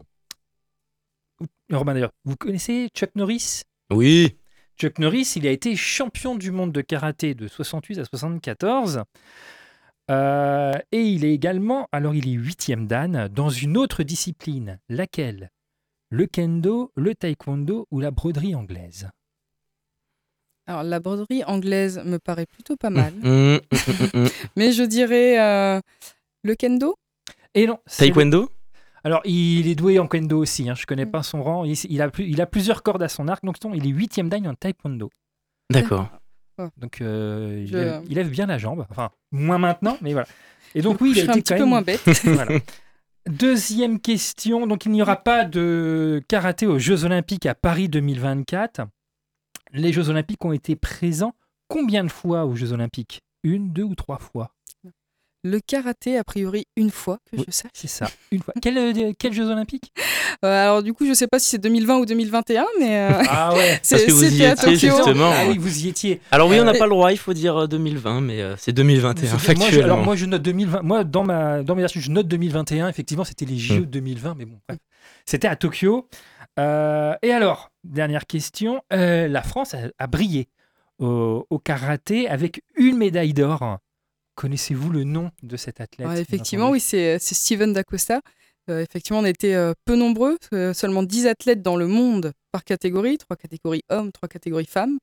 Robin 1.73 1.95
d'ailleurs, 1.95 2.13
vous 2.25 2.37
connaissez 2.37 2.89
Chuck 2.95 3.11
Norris? 3.15 3.63
Oui. 3.91 4.37
Chuck 4.79 4.99
Norris, 4.99 5.33
il 5.37 5.47
a 5.47 5.51
été 5.51 5.75
champion 5.77 6.35
du 6.37 6.51
monde 6.51 6.73
de 6.73 6.81
karaté 6.81 7.35
de 7.35 7.49
68 7.49 7.99
à 8.01 8.05
74. 8.05 9.03
Euh, 10.11 10.73
et 10.93 11.01
il 11.03 11.25
est 11.25 11.33
également, 11.33 11.89
alors 11.91 12.15
il 12.15 12.29
est 12.29 12.33
huitième 12.33 12.87
dan 12.87 13.29
dans 13.33 13.49
une 13.49 13.77
autre 13.77 14.03
discipline. 14.03 14.79
Laquelle? 14.89 15.51
Le 16.17 16.27
kendo, 16.27 16.93
le 16.95 17.15
taekwondo 17.15 17.87
ou 17.91 17.99
la 18.01 18.11
broderie 18.13 18.55
anglaise 18.55 19.09
Alors, 20.67 20.85
la 20.85 21.01
broderie 21.01 21.43
anglaise 21.45 22.01
me 22.05 22.19
paraît 22.19 22.47
plutôt 22.47 22.77
pas 22.77 22.91
mal. 22.91 23.13
Hum, 23.25 23.59
hum, 23.73 24.09
hum. 24.15 24.29
Mais 24.57 24.71
je 24.73 24.85
dirais 24.85 25.41
euh, 25.41 25.81
le 26.45 26.55
kendo? 26.55 26.95
Et 27.55 27.67
non, 27.67 27.79
le- 27.85 27.91
Taekwondo? 27.97 28.49
Alors, 29.03 29.23
il 29.25 29.67
est 29.67 29.75
doué 29.75 29.99
en 29.99 30.07
kendo 30.07 30.39
aussi. 30.39 30.69
Hein, 30.71 30.75
je 30.77 30.87
connais 30.87 31.05
Mm. 31.05 31.11
pas 31.11 31.23
son 31.25 31.43
rang. 31.43 31.65
Il, 31.65 31.75
il 31.91 32.01
a, 32.01 32.09
plus- 32.11 32.29
il 32.29 32.41
a 32.41 32.47
plusieurs 32.47 32.83
cordes 32.85 33.03
à 33.03 33.09
son 33.09 33.27
arc. 33.29 33.45
Donc, 33.45 33.63
non, 33.65 33.75
il 33.75 33.85
est 33.85 33.91
huitième 33.91 34.29
dan 34.29 34.47
en 34.47 34.55
taekwondo. 34.55 35.11
D'accord. 35.71 36.09
Donc, 36.77 37.01
euh, 37.01 37.65
il, 37.67 37.73
lève, 37.73 38.03
il 38.09 38.15
lève 38.15 38.31
bien 38.31 38.47
la 38.47 38.59
jambe. 38.59 38.87
Enfin, 38.89 39.11
moins 39.33 39.59
maintenant, 39.59 39.99
mais 40.01 40.13
voilà. 40.13 40.29
Et 40.77 40.81
donc, 40.83 41.01
oui, 41.01 41.13
je 41.15 41.19
il 41.19 41.21
a 41.23 41.25
serais 41.25 41.33
un 41.35 41.39
été 41.39 41.43
petit 41.43 41.53
quand 41.53 41.57
peu 41.59 41.63
même- 41.65 41.69
moins 41.71 41.83
bête. 41.83 42.01
Voilà. 42.25 42.59
Deuxième 43.27 44.01
question. 44.01 44.67
Donc, 44.67 44.85
il 44.85 44.93
n'y 44.93 45.01
aura 45.01 45.17
pas 45.17 45.47
de 45.47 46.23
karaté 46.29 46.67
aux 46.67 46.79
Jeux 46.79 47.05
Olympiques 47.05 47.47
à 47.47 47.55
Paris 47.55 47.89
2024. 47.89 48.83
Les 49.73 49.95
Jeux 49.95 50.11
Olympiques 50.11 50.45
ont 50.45 50.53
été 50.53 50.77
présents 50.77 51.35
combien 51.69 52.05
de 52.05 52.11
fois 52.11 52.45
aux 52.45 52.55
Jeux 52.55 52.73
Olympiques? 52.73 53.23
Une, 53.43 53.73
deux 53.73 53.83
ou 53.83 53.95
trois 53.95 54.19
fois? 54.19 54.53
Le 55.47 55.61
karaté, 55.61 56.17
a 56.17 56.25
priori, 56.25 56.67
une 56.77 56.91
fois 56.91 57.19
que 57.31 57.37
Oui. 57.37 57.45
je 57.47 57.53
sache. 57.53 57.71
C'est 57.75 57.87
ça, 57.87 58.09
une 58.33 58.41
fois. 58.43 58.55
Quel, 58.63 58.79
euh, 58.79 59.13
quels 59.19 59.35
Jeux 59.35 59.51
Olympiques? 59.51 59.93
Euh, 60.45 60.49
alors, 60.65 60.83
du 60.83 60.95
coup, 60.95 61.07
je 61.07 61.13
sais 61.13 61.27
pas 61.27 61.39
si 61.39 61.51
c'est 61.51 61.59
2020 61.59 61.99
ou 61.99 62.07
2021, 62.07 62.65
mais 62.81 62.97
euh, 62.99 63.11
Ah 63.29 63.53
ouais 63.55 63.79
c'est- 63.83 63.97
Parce 63.97 64.07
que 64.07 64.13
vous 64.13 64.25
y 64.25 64.43
étiez, 64.43 64.77
justement. 64.77 65.31
Ah 65.33 65.45
oui, 65.49 65.59
vous 65.59 65.85
y 65.85 65.89
étiez. 65.89 66.21
Alors 66.31 66.49
oui, 66.49 66.59
on 66.61 66.65
n'a 66.65 66.73
Euh, 66.75 66.79
pas 66.79 66.85
le 66.87 66.91
droit, 66.91 67.13
il 67.13 67.19
faut 67.19 67.35
dire 67.35 67.57
euh, 67.63 67.67
2020, 67.67 68.23
mais 68.23 68.41
euh, 68.41 68.55
c'est 68.57 68.73
2021 68.73 69.29
moi, 69.29 69.39
je, 69.39 69.45
factuellement. 69.45 69.85
alors 69.85 69.99
moi 70.05 70.17
je 70.17 70.25
note 70.27 70.43
2020. 70.43 70.83
Moi 70.83 71.05
dans 71.05 71.25
ma 71.25 71.63
dans 71.63 71.75
mes 71.75 71.83
versions, 71.83 72.01
je 72.01 72.11
note 72.11 72.27
2021. 72.27 72.89
Effectivement, 72.89 73.25
c'était 73.25 73.45
les 73.45 73.59
JO 73.59 73.75
Mm. 73.75 73.81
de 73.81 73.85
2020, 73.85 74.35
mais 74.39 74.45
bon, 74.47 74.59
bref. 74.67 74.79
c'était 75.27 75.49
à 75.49 75.57
Tokyo. 75.57 76.09
Euh, 76.59 77.15
et 77.23 77.33
alors, 77.33 77.71
dernière 77.85 78.27
question, 78.27 78.81
euh, 78.93 79.29
la 79.29 79.43
France 79.43 79.75
a, 79.75 79.79
a 79.99 80.07
brillé 80.07 80.49
au, 80.99 81.47
au 81.51 81.59
karaté 81.59 82.29
avec 82.29 82.63
une 82.77 82.97
médaille 82.97 83.35
d'or. 83.35 83.79
Connaissez-vous 84.35 84.91
le 84.91 85.05
nom 85.05 85.31
de 85.43 85.57
cet 85.57 85.81
athlète 85.81 86.09
effectivement, 86.19 86.71
oui, 86.71 86.81
c'est 86.81 87.19
c'est 87.19 87.35
Steven 87.35 87.73
D'Acosta. 87.73 88.21
Euh, 88.71 88.81
effectivement, 88.83 89.19
on 89.21 89.25
était 89.27 89.55
euh, 89.55 89.75
peu 89.85 89.95
nombreux, 89.95 90.39
euh, 90.55 90.73
seulement 90.73 91.03
10 91.03 91.27
athlètes 91.27 91.61
dans 91.61 91.77
le 91.77 91.87
monde 91.87 92.33
par 92.51 92.65
catégorie, 92.65 93.19
trois 93.19 93.37
catégories 93.37 93.83
hommes, 93.91 94.11
trois 94.11 94.29
catégories 94.29 94.65
femmes. 94.65 94.99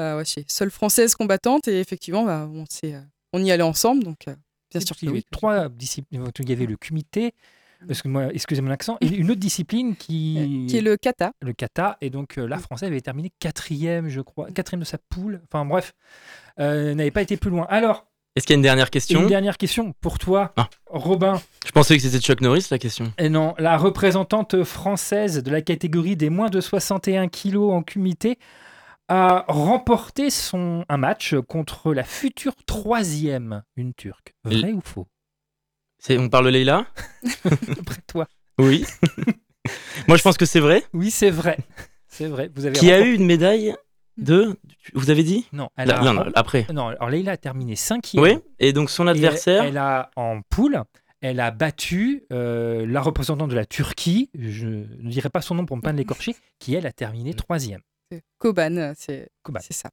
Euh, 0.00 0.16
ouais, 0.18 0.24
c'est 0.24 0.44
seule 0.50 0.70
française 0.72 1.14
combattante 1.14 1.68
et 1.68 1.78
effectivement, 1.78 2.24
bah, 2.24 2.48
on, 2.52 2.64
euh, 2.84 3.00
on 3.32 3.44
y 3.44 3.52
allait 3.52 3.62
ensemble, 3.62 4.02
donc 4.02 4.26
euh, 4.26 4.34
bien 4.70 4.80
sûr 4.80 4.96
que 4.96 5.02
Il 5.02 5.06
y 5.06 5.08
avait 5.10 5.18
oui. 5.18 5.24
trois 5.30 5.68
disciplines. 5.68 6.24
Il 6.40 6.48
y 6.48 6.52
avait 6.52 6.66
le 6.66 6.76
kumité, 6.76 7.32
excusez-moi, 7.88 8.30
excusez 8.34 8.60
mon 8.62 8.72
accent, 8.72 8.98
et 9.00 9.06
une 9.14 9.30
autre 9.30 9.38
discipline 9.40 9.94
qui, 9.94 10.36
Euh, 10.66 10.66
Qui 10.68 10.78
est 10.78 10.82
le 10.82 10.96
kata. 10.96 11.32
le 11.40 11.52
kata. 11.52 11.96
Et 12.00 12.10
donc, 12.10 12.36
euh, 12.38 12.48
la 12.48 12.58
Française 12.58 12.88
avait 12.88 13.00
terminé 13.00 13.30
quatrième, 13.38 14.08
je 14.08 14.20
crois, 14.22 14.50
quatrième 14.50 14.80
de 14.80 14.86
sa 14.86 14.98
poule. 14.98 15.40
Enfin, 15.52 15.64
bref, 15.64 15.94
euh, 16.58 16.94
n'avait 16.94 17.12
pas 17.12 17.22
été 17.22 17.36
plus 17.36 17.50
loin. 17.50 17.66
Alors, 17.70 18.08
Est-ce 18.36 18.46
qu'il 18.46 18.54
y 18.54 18.56
a 18.56 18.58
une 18.58 18.62
dernière 18.62 18.90
question 18.90 19.22
une 19.22 19.28
dernière 19.28 19.56
question 19.58 19.92
pour 20.00 20.18
toi, 20.18 20.52
Ah. 20.56 20.68
Robin. 20.86 21.40
Je 21.66 21.70
pensais 21.70 21.96
que 21.96 22.02
c'était 22.02 22.18
Chuck 22.20 22.40
Norris 22.40 22.66
la 22.70 22.78
question. 22.78 23.12
Et 23.16 23.28
non, 23.28 23.54
la 23.58 23.76
représentante 23.76 24.64
française 24.64 25.42
de 25.42 25.50
la 25.52 25.62
catégorie 25.62 26.16
des 26.16 26.30
moins 26.30 26.50
de 26.50 26.60
61 26.60 27.28
kilos 27.28 27.72
en 27.72 27.82
kumité 27.82 28.38
a 29.08 29.44
remporté 29.48 30.30
son, 30.30 30.84
un 30.88 30.96
match 30.96 31.34
contre 31.46 31.92
la 31.94 32.02
future 32.02 32.54
troisième, 32.66 33.62
une 33.76 33.94
turque. 33.94 34.34
Vrai 34.44 34.72
ou 34.72 34.80
faux? 34.80 35.06
On 36.10 36.28
parle 36.28 36.46
de 36.46 36.50
Leïla? 36.50 36.86
Après 37.44 38.00
toi. 38.06 38.26
Oui. 38.58 38.84
Moi 40.08 40.16
je 40.16 40.22
pense 40.22 40.36
que 40.36 40.46
c'est 40.46 40.60
vrai. 40.60 40.82
Oui, 40.92 41.10
c'est 41.10 41.30
vrai. 41.30 41.58
C'est 42.08 42.26
vrai. 42.26 42.50
Vous 42.54 42.66
avez 42.66 42.78
Qui 42.78 42.92
a 42.92 43.00
eu 43.00 43.14
une 43.14 43.26
médaille 43.26 43.74
de. 44.16 44.56
Vous 44.94 45.10
avez 45.10 45.22
dit 45.22 45.46
Non, 45.52 45.68
elle 45.76 45.90
a 45.92 45.98
non, 46.02 46.12
non, 46.14 46.20
rem- 46.24 46.32
après. 46.34 46.66
non, 46.72 46.88
alors 46.88 47.10
Leïla 47.10 47.32
a 47.32 47.36
terminé 47.36 47.76
cinquième. 47.76 48.22
Oui. 48.22 48.38
Et 48.58 48.72
donc 48.72 48.90
son 48.90 49.06
adversaire. 49.06 49.62
Elle, 49.64 49.70
elle 49.70 49.78
a 49.78 50.10
en 50.16 50.40
poule, 50.48 50.82
elle 51.20 51.40
a 51.40 51.50
battu 51.50 52.24
euh, 52.32 52.86
la 52.86 53.00
représentante 53.00 53.50
de 53.50 53.54
la 53.54 53.64
Turquie, 53.66 54.30
je 54.38 54.66
ne 54.66 55.10
dirai 55.10 55.30
pas 55.30 55.40
son 55.40 55.54
nom 55.54 55.66
pour 55.66 55.76
ne 55.76 55.82
pas 55.82 55.92
l'écorcher, 55.92 56.34
qui 56.58 56.74
elle 56.74 56.86
a 56.86 56.92
terminé 56.92 57.30
Mm. 57.30 57.34
troisième. 57.36 57.80
C'est 58.12 58.22
Koban, 58.38 58.92
c'est 58.96 59.28
Koban. 59.42 59.60
c'est 59.62 59.72
ça. 59.72 59.90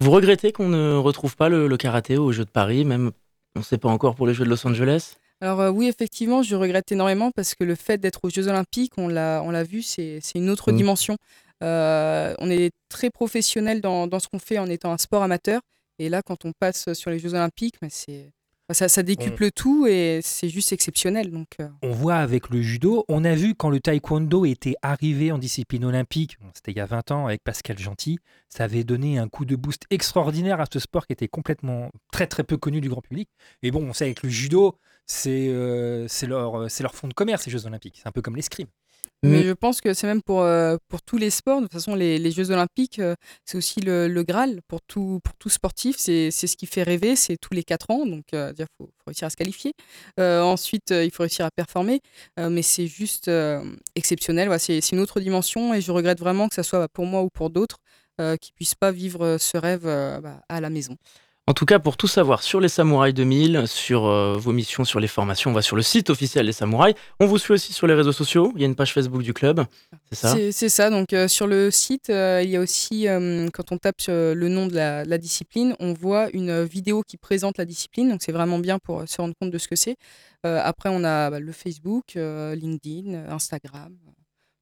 Vous 0.00 0.10
regrettez 0.10 0.52
qu'on 0.52 0.68
ne 0.68 0.94
retrouve 0.94 1.36
pas 1.36 1.48
le, 1.48 1.66
le 1.66 1.76
karaté 1.76 2.16
aux 2.16 2.32
Jeux 2.32 2.44
de 2.46 2.50
Paris, 2.50 2.84
même 2.84 3.10
on 3.56 3.58
ne 3.60 3.64
sait 3.64 3.76
pas 3.78 3.88
encore 3.90 4.14
pour 4.14 4.26
les 4.26 4.32
Jeux 4.34 4.44
de 4.44 4.48
Los 4.50 4.66
Angeles? 4.66 5.16
Alors 5.42 5.60
euh, 5.60 5.70
oui, 5.70 5.88
effectivement, 5.88 6.42
je 6.42 6.54
regrette 6.54 6.92
énormément 6.92 7.30
parce 7.32 7.54
que 7.54 7.64
le 7.64 7.74
fait 7.74 7.98
d'être 7.98 8.20
aux 8.22 8.30
Jeux 8.30 8.48
Olympiques, 8.48 8.92
on 8.96 9.08
l'a, 9.08 9.42
on 9.44 9.50
l'a 9.50 9.64
vu, 9.64 9.82
c'est, 9.82 10.18
c'est 10.22 10.38
une 10.38 10.48
autre 10.50 10.70
Mm. 10.72 10.76
dimension. 10.76 11.16
Euh, 11.62 12.34
on 12.38 12.50
est 12.50 12.70
très 12.88 13.10
professionnel 13.10 13.80
dans, 13.80 14.06
dans 14.06 14.18
ce 14.18 14.28
qu'on 14.28 14.38
fait 14.38 14.58
en 14.58 14.66
étant 14.66 14.92
un 14.92 14.98
sport 14.98 15.22
amateur. 15.22 15.60
Et 15.98 16.08
là, 16.08 16.22
quand 16.22 16.44
on 16.44 16.52
passe 16.58 16.92
sur 16.94 17.10
les 17.10 17.18
Jeux 17.18 17.34
Olympiques, 17.34 17.76
mais 17.82 17.90
c'est, 17.90 18.32
ça, 18.72 18.88
ça 18.88 19.02
décuple 19.02 19.50
tout 19.50 19.86
et 19.86 20.20
c'est 20.22 20.48
juste 20.48 20.72
exceptionnel. 20.72 21.30
Donc, 21.30 21.48
euh, 21.60 21.68
On 21.82 21.90
voit 21.90 22.16
avec 22.16 22.50
le 22.50 22.62
judo, 22.62 23.04
on 23.08 23.24
a 23.24 23.34
vu 23.34 23.54
quand 23.54 23.68
le 23.68 23.80
taekwondo 23.80 24.44
était 24.44 24.74
arrivé 24.82 25.32
en 25.32 25.38
discipline 25.38 25.84
olympique, 25.84 26.38
bon, 26.40 26.48
c'était 26.54 26.72
il 26.72 26.76
y 26.76 26.80
a 26.80 26.86
20 26.86 27.10
ans 27.10 27.26
avec 27.26 27.42
Pascal 27.42 27.78
Gentil, 27.78 28.18
ça 28.48 28.64
avait 28.64 28.84
donné 28.84 29.18
un 29.18 29.28
coup 29.28 29.44
de 29.44 29.56
boost 29.56 29.84
extraordinaire 29.90 30.60
à 30.60 30.64
ce 30.72 30.78
sport 30.78 31.06
qui 31.06 31.12
était 31.12 31.28
complètement 31.28 31.90
très 32.12 32.26
très 32.26 32.44
peu 32.44 32.56
connu 32.56 32.80
du 32.80 32.88
grand 32.88 33.02
public. 33.02 33.28
Et 33.62 33.70
bon, 33.70 33.82
on 33.82 33.92
sait 33.92 34.04
avec 34.04 34.22
le 34.22 34.28
judo, 34.28 34.76
c'est 35.06 35.48
euh, 35.48 36.06
leur, 36.26 36.60
leur 36.80 36.94
fond 36.94 37.08
de 37.08 37.14
commerce, 37.14 37.42
ces 37.42 37.50
Jeux 37.50 37.66
olympiques. 37.66 37.98
C'est 38.02 38.08
un 38.08 38.12
peu 38.12 38.22
comme 38.22 38.36
l'escrime. 38.36 38.68
Mais 39.22 39.42
je 39.42 39.52
pense 39.52 39.82
que 39.82 39.92
c'est 39.92 40.06
même 40.06 40.22
pour, 40.22 40.40
euh, 40.40 40.76
pour 40.88 41.02
tous 41.02 41.18
les 41.18 41.28
sports. 41.28 41.58
De 41.60 41.66
toute 41.66 41.74
façon, 41.74 41.94
les, 41.94 42.18
les 42.18 42.30
Jeux 42.30 42.50
Olympiques, 42.50 42.98
euh, 43.00 43.14
c'est 43.44 43.58
aussi 43.58 43.80
le, 43.80 44.08
le 44.08 44.22
Graal 44.22 44.60
pour 44.66 44.80
tout, 44.80 45.20
pour 45.22 45.34
tout 45.36 45.50
sportif. 45.50 45.96
C'est 45.98 46.30
ce 46.30 46.56
qui 46.56 46.66
fait 46.66 46.82
rêver. 46.82 47.16
C'est 47.16 47.36
tous 47.36 47.52
les 47.52 47.62
4 47.62 47.90
ans. 47.90 48.06
Donc, 48.06 48.24
il 48.32 48.54
faut, 48.78 48.86
faut 48.86 49.04
réussir 49.06 49.26
à 49.26 49.30
se 49.30 49.36
qualifier. 49.36 49.72
Euh, 50.18 50.40
ensuite, 50.40 50.90
euh, 50.92 51.04
il 51.04 51.10
faut 51.10 51.22
réussir 51.22 51.44
à 51.44 51.50
performer. 51.50 52.00
Euh, 52.38 52.48
mais 52.48 52.62
c'est 52.62 52.86
juste 52.86 53.28
euh, 53.28 53.62
exceptionnel. 53.94 54.48
Ouais, 54.48 54.58
c'est 54.58 54.78
une 54.92 55.00
autre 55.00 55.20
dimension. 55.20 55.74
Et 55.74 55.80
je 55.80 55.92
regrette 55.92 56.18
vraiment 56.18 56.48
que 56.48 56.54
ce 56.54 56.62
soit 56.62 56.78
bah, 56.78 56.88
pour 56.92 57.04
moi 57.06 57.22
ou 57.22 57.28
pour 57.28 57.50
d'autres 57.50 57.76
euh, 58.20 58.36
qui 58.36 58.52
puissent 58.52 58.74
pas 58.74 58.92
vivre 58.92 59.24
euh, 59.24 59.38
ce 59.38 59.56
rêve 59.56 59.86
euh, 59.86 60.20
bah, 60.20 60.42
à 60.48 60.60
la 60.60 60.68
maison. 60.68 60.96
En 61.50 61.52
tout 61.52 61.66
cas, 61.66 61.80
pour 61.80 61.96
tout 61.96 62.06
savoir 62.06 62.44
sur 62.44 62.60
les 62.60 62.68
Samouraïs 62.68 63.12
2000, 63.12 63.66
sur 63.66 64.06
euh, 64.06 64.34
vos 64.38 64.52
missions, 64.52 64.84
sur 64.84 65.00
les 65.00 65.08
formations, 65.08 65.50
on 65.50 65.52
va 65.52 65.62
sur 65.62 65.74
le 65.74 65.82
site 65.82 66.08
officiel 66.08 66.46
des 66.46 66.52
Samouraïs. 66.52 66.94
On 67.18 67.26
vous 67.26 67.38
suit 67.38 67.54
aussi 67.54 67.72
sur 67.72 67.88
les 67.88 67.94
réseaux 67.94 68.12
sociaux. 68.12 68.52
Il 68.54 68.60
y 68.60 68.64
a 68.64 68.68
une 68.68 68.76
page 68.76 68.94
Facebook 68.94 69.22
du 69.22 69.34
club. 69.34 69.64
C'est 70.12 70.14
ça? 70.14 70.36
C'est 70.52 70.68
ça. 70.68 70.90
Donc, 70.90 71.12
euh, 71.12 71.26
sur 71.26 71.48
le 71.48 71.72
site, 71.72 72.08
euh, 72.08 72.40
il 72.44 72.50
y 72.50 72.56
a 72.56 72.60
aussi, 72.60 73.08
quand 73.52 73.72
on 73.72 73.78
tape 73.78 73.96
le 74.06 74.46
nom 74.46 74.68
de 74.68 74.76
la, 74.76 75.18
discipline, 75.18 75.74
on 75.80 75.92
voit 75.92 76.28
une 76.34 76.62
vidéo 76.62 77.02
qui 77.02 77.16
présente 77.16 77.58
la 77.58 77.64
discipline. 77.64 78.10
Donc, 78.10 78.22
c'est 78.22 78.30
vraiment 78.30 78.60
bien 78.60 78.78
pour 78.78 79.02
se 79.08 79.20
rendre 79.20 79.34
compte 79.40 79.50
de 79.50 79.58
ce 79.58 79.66
que 79.66 79.74
c'est. 79.74 79.96
Après, 80.44 80.88
on 80.88 81.02
a 81.02 81.30
bah, 81.30 81.40
le 81.40 81.50
Facebook, 81.50 82.12
LinkedIn, 82.14 83.28
Instagram, 83.28 83.96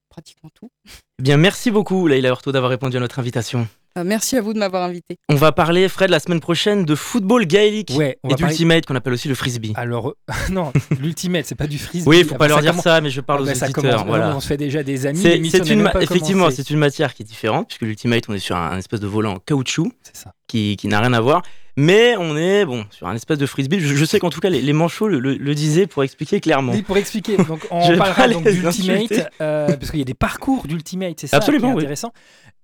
pratiquement 0.09 0.49
tout. 0.55 0.71
Eh 1.21 1.25
bien, 1.25 1.37
merci 1.37 1.73
beaucoup, 1.73 2.07
Leïla 2.07 2.29
Hurto, 2.29 2.53
d'avoir 2.53 2.71
répondu 2.71 2.97
à 2.97 3.01
notre 3.01 3.19
invitation. 3.19 3.67
Euh, 3.99 4.05
merci 4.05 4.37
à 4.37 4.41
vous 4.41 4.53
de 4.53 4.59
m'avoir 4.61 4.85
invité. 4.85 5.17
On 5.29 5.35
va 5.35 5.51
parler, 5.51 5.89
Fred, 5.89 6.11
la 6.11 6.21
semaine 6.21 6.39
prochaine 6.39 6.85
de 6.85 6.95
football 6.95 7.45
gaélique 7.45 7.91
Ouais, 7.97 8.19
on 8.23 8.29
et 8.29 8.37
parler- 8.37 8.47
d'ultimate 8.55 8.87
qu'on 8.87 8.95
appelle 8.95 9.15
aussi 9.15 9.27
le 9.27 9.35
frisbee. 9.35 9.73
Alors, 9.75 10.11
euh, 10.11 10.33
non, 10.53 10.73
l'ultimate, 11.01 11.45
c'est 11.47 11.57
pas 11.57 11.67
du 11.67 11.77
frisbee. 11.77 12.09
oui, 12.09 12.19
il 12.21 12.25
faut 12.25 12.37
Ah 12.37 12.39
pas 12.39 12.45
bah, 12.45 12.49
leur 12.51 12.57
ça 12.59 12.63
dire 12.63 12.71
commence- 12.71 12.85
ça, 12.85 13.01
mais 13.01 13.11
je 13.11 13.21
parle 13.21 13.41
ah 13.41 13.43
aux 13.43 13.47
bah, 13.47 13.55
ça 13.57 13.67
auditeurs. 13.67 13.83
commence- 13.97 14.07
voilà. 14.07 14.37
On 14.37 14.39
se 14.41 14.47
fait 14.47 14.57
déjà 14.57 14.85
des 14.85 15.07
amis. 15.07 15.19
C'est 15.51 15.69
une 15.71 15.83
ma- 15.83 15.93
effectivement, 16.01 16.53
c'est 16.53 16.71
une 16.71 16.79
matière 16.79 17.13
qui 17.15 17.25
est 17.25 17.27
différente 17.27 17.67
puisque 17.67 17.83
l'ultimate, 17.83 18.23
on 18.29 18.35
est 18.35 18.39
sur 18.39 18.55
un, 18.55 18.71
un 18.71 18.79
espèce 18.79 19.01
de 19.01 19.09
volant 19.09 19.33
en 19.35 19.39
caoutchouc 19.41 19.91
C'est 20.05 20.17
ça. 20.17 20.33
qui, 20.47 20.77
qui 20.77 20.87
n'a 20.87 21.01
rien 21.01 21.13
à 21.15 21.21
voir. 21.21 21.43
Mais 21.81 22.17
on 22.19 22.37
est 22.37 22.65
bon 22.65 22.85
sur 22.91 23.07
un 23.07 23.15
espèce 23.15 23.39
de 23.39 23.47
frisbee. 23.47 23.79
Je, 23.79 23.95
je 23.95 24.05
sais 24.05 24.19
qu'en 24.19 24.31
tout 24.31 24.41
cas 24.41 24.51
les, 24.51 24.61
les 24.61 24.73
manchots 24.73 25.07
le, 25.07 25.21
le- 25.21 25.37
le 25.37 25.55
disaient 25.55 25.87
pour 25.87 26.03
expliquer 26.03 26.41
clairement. 26.41 26.73
Oui, 26.73 26.83
pour 26.83 26.97
expliquer, 26.97 27.37
donc 27.37 27.65
on 27.71 27.97
parlera 27.97 28.27
donc 28.27 28.43
d'Ultimate, 28.43 29.31
euh, 29.41 29.69
parce 29.77 29.91
qu'il 29.93 30.01
y 30.01 30.03
a 30.03 30.05
des 30.05 30.15
parcours 30.15 30.67
d'Ultimate, 30.67 31.08
c'est 31.17 31.27
ça 31.27 31.37
Absolument, 31.37 31.69
qui 31.69 31.73
est 31.73 31.77
oui. 31.77 31.83
intéressant. 31.83 32.13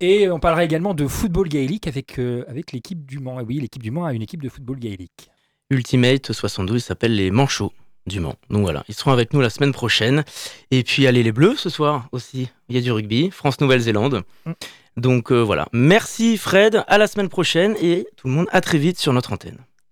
Et 0.01 0.29
on 0.31 0.39
parlera 0.41 0.65
également 0.65 0.95
de 0.95 1.07
football 1.07 1.49
gaélique 1.49 1.87
avec, 1.87 2.19
euh, 2.19 2.45
avec 2.49 2.73
l'équipe 2.73 3.05
du 3.05 3.19
Mans. 3.19 3.41
Et 3.41 3.45
oui, 3.45 3.61
l'équipe 3.61 3.83
du 3.83 3.91
Mans 3.91 4.05
a 4.05 4.13
une 4.13 4.23
équipe 4.23 4.43
de 4.43 4.49
football 4.49 4.79
gaélique. 4.79 5.31
Ultimate 5.71 6.33
72, 6.33 6.83
il 6.83 6.85
s'appelle 6.85 7.15
les 7.15 7.31
manchots 7.31 7.73
du 8.07 8.21
Mans. 8.21 8.35
Donc 8.51 8.63
voilà, 8.63 8.85
ils 8.89 8.95
seront 8.95 9.13
avec 9.13 9.33
nous 9.33 9.41
la 9.41 9.51
semaine 9.51 9.73
prochaine. 9.73 10.25
Et 10.71 10.83
puis 10.83 11.07
allez 11.07 11.23
les 11.23 11.33
Bleus 11.33 11.57
ce 11.57 11.71
soir 11.71 12.09
aussi. 12.13 12.49
Il 12.69 12.77
y 12.77 12.79
a 12.79 12.83
du 12.83 12.93
rugby, 12.93 13.31
France-Nouvelle-Zélande. 13.31 14.23
Mm. 14.45 14.53
Donc 14.97 15.33
voilà, 15.33 15.67
merci 15.73 16.37
Fred, 16.37 16.85
à 16.87 16.99
la 16.99 17.07
semaine 17.07 17.29
prochaine 17.29 17.75
et 17.83 18.07
tout 18.17 18.29
le 18.29 18.35
monde 18.35 18.47
à 18.53 18.61
très 18.61 18.79
vite 18.79 18.99
sur 18.99 19.13
notre 19.13 19.33
antenne. 19.33 19.59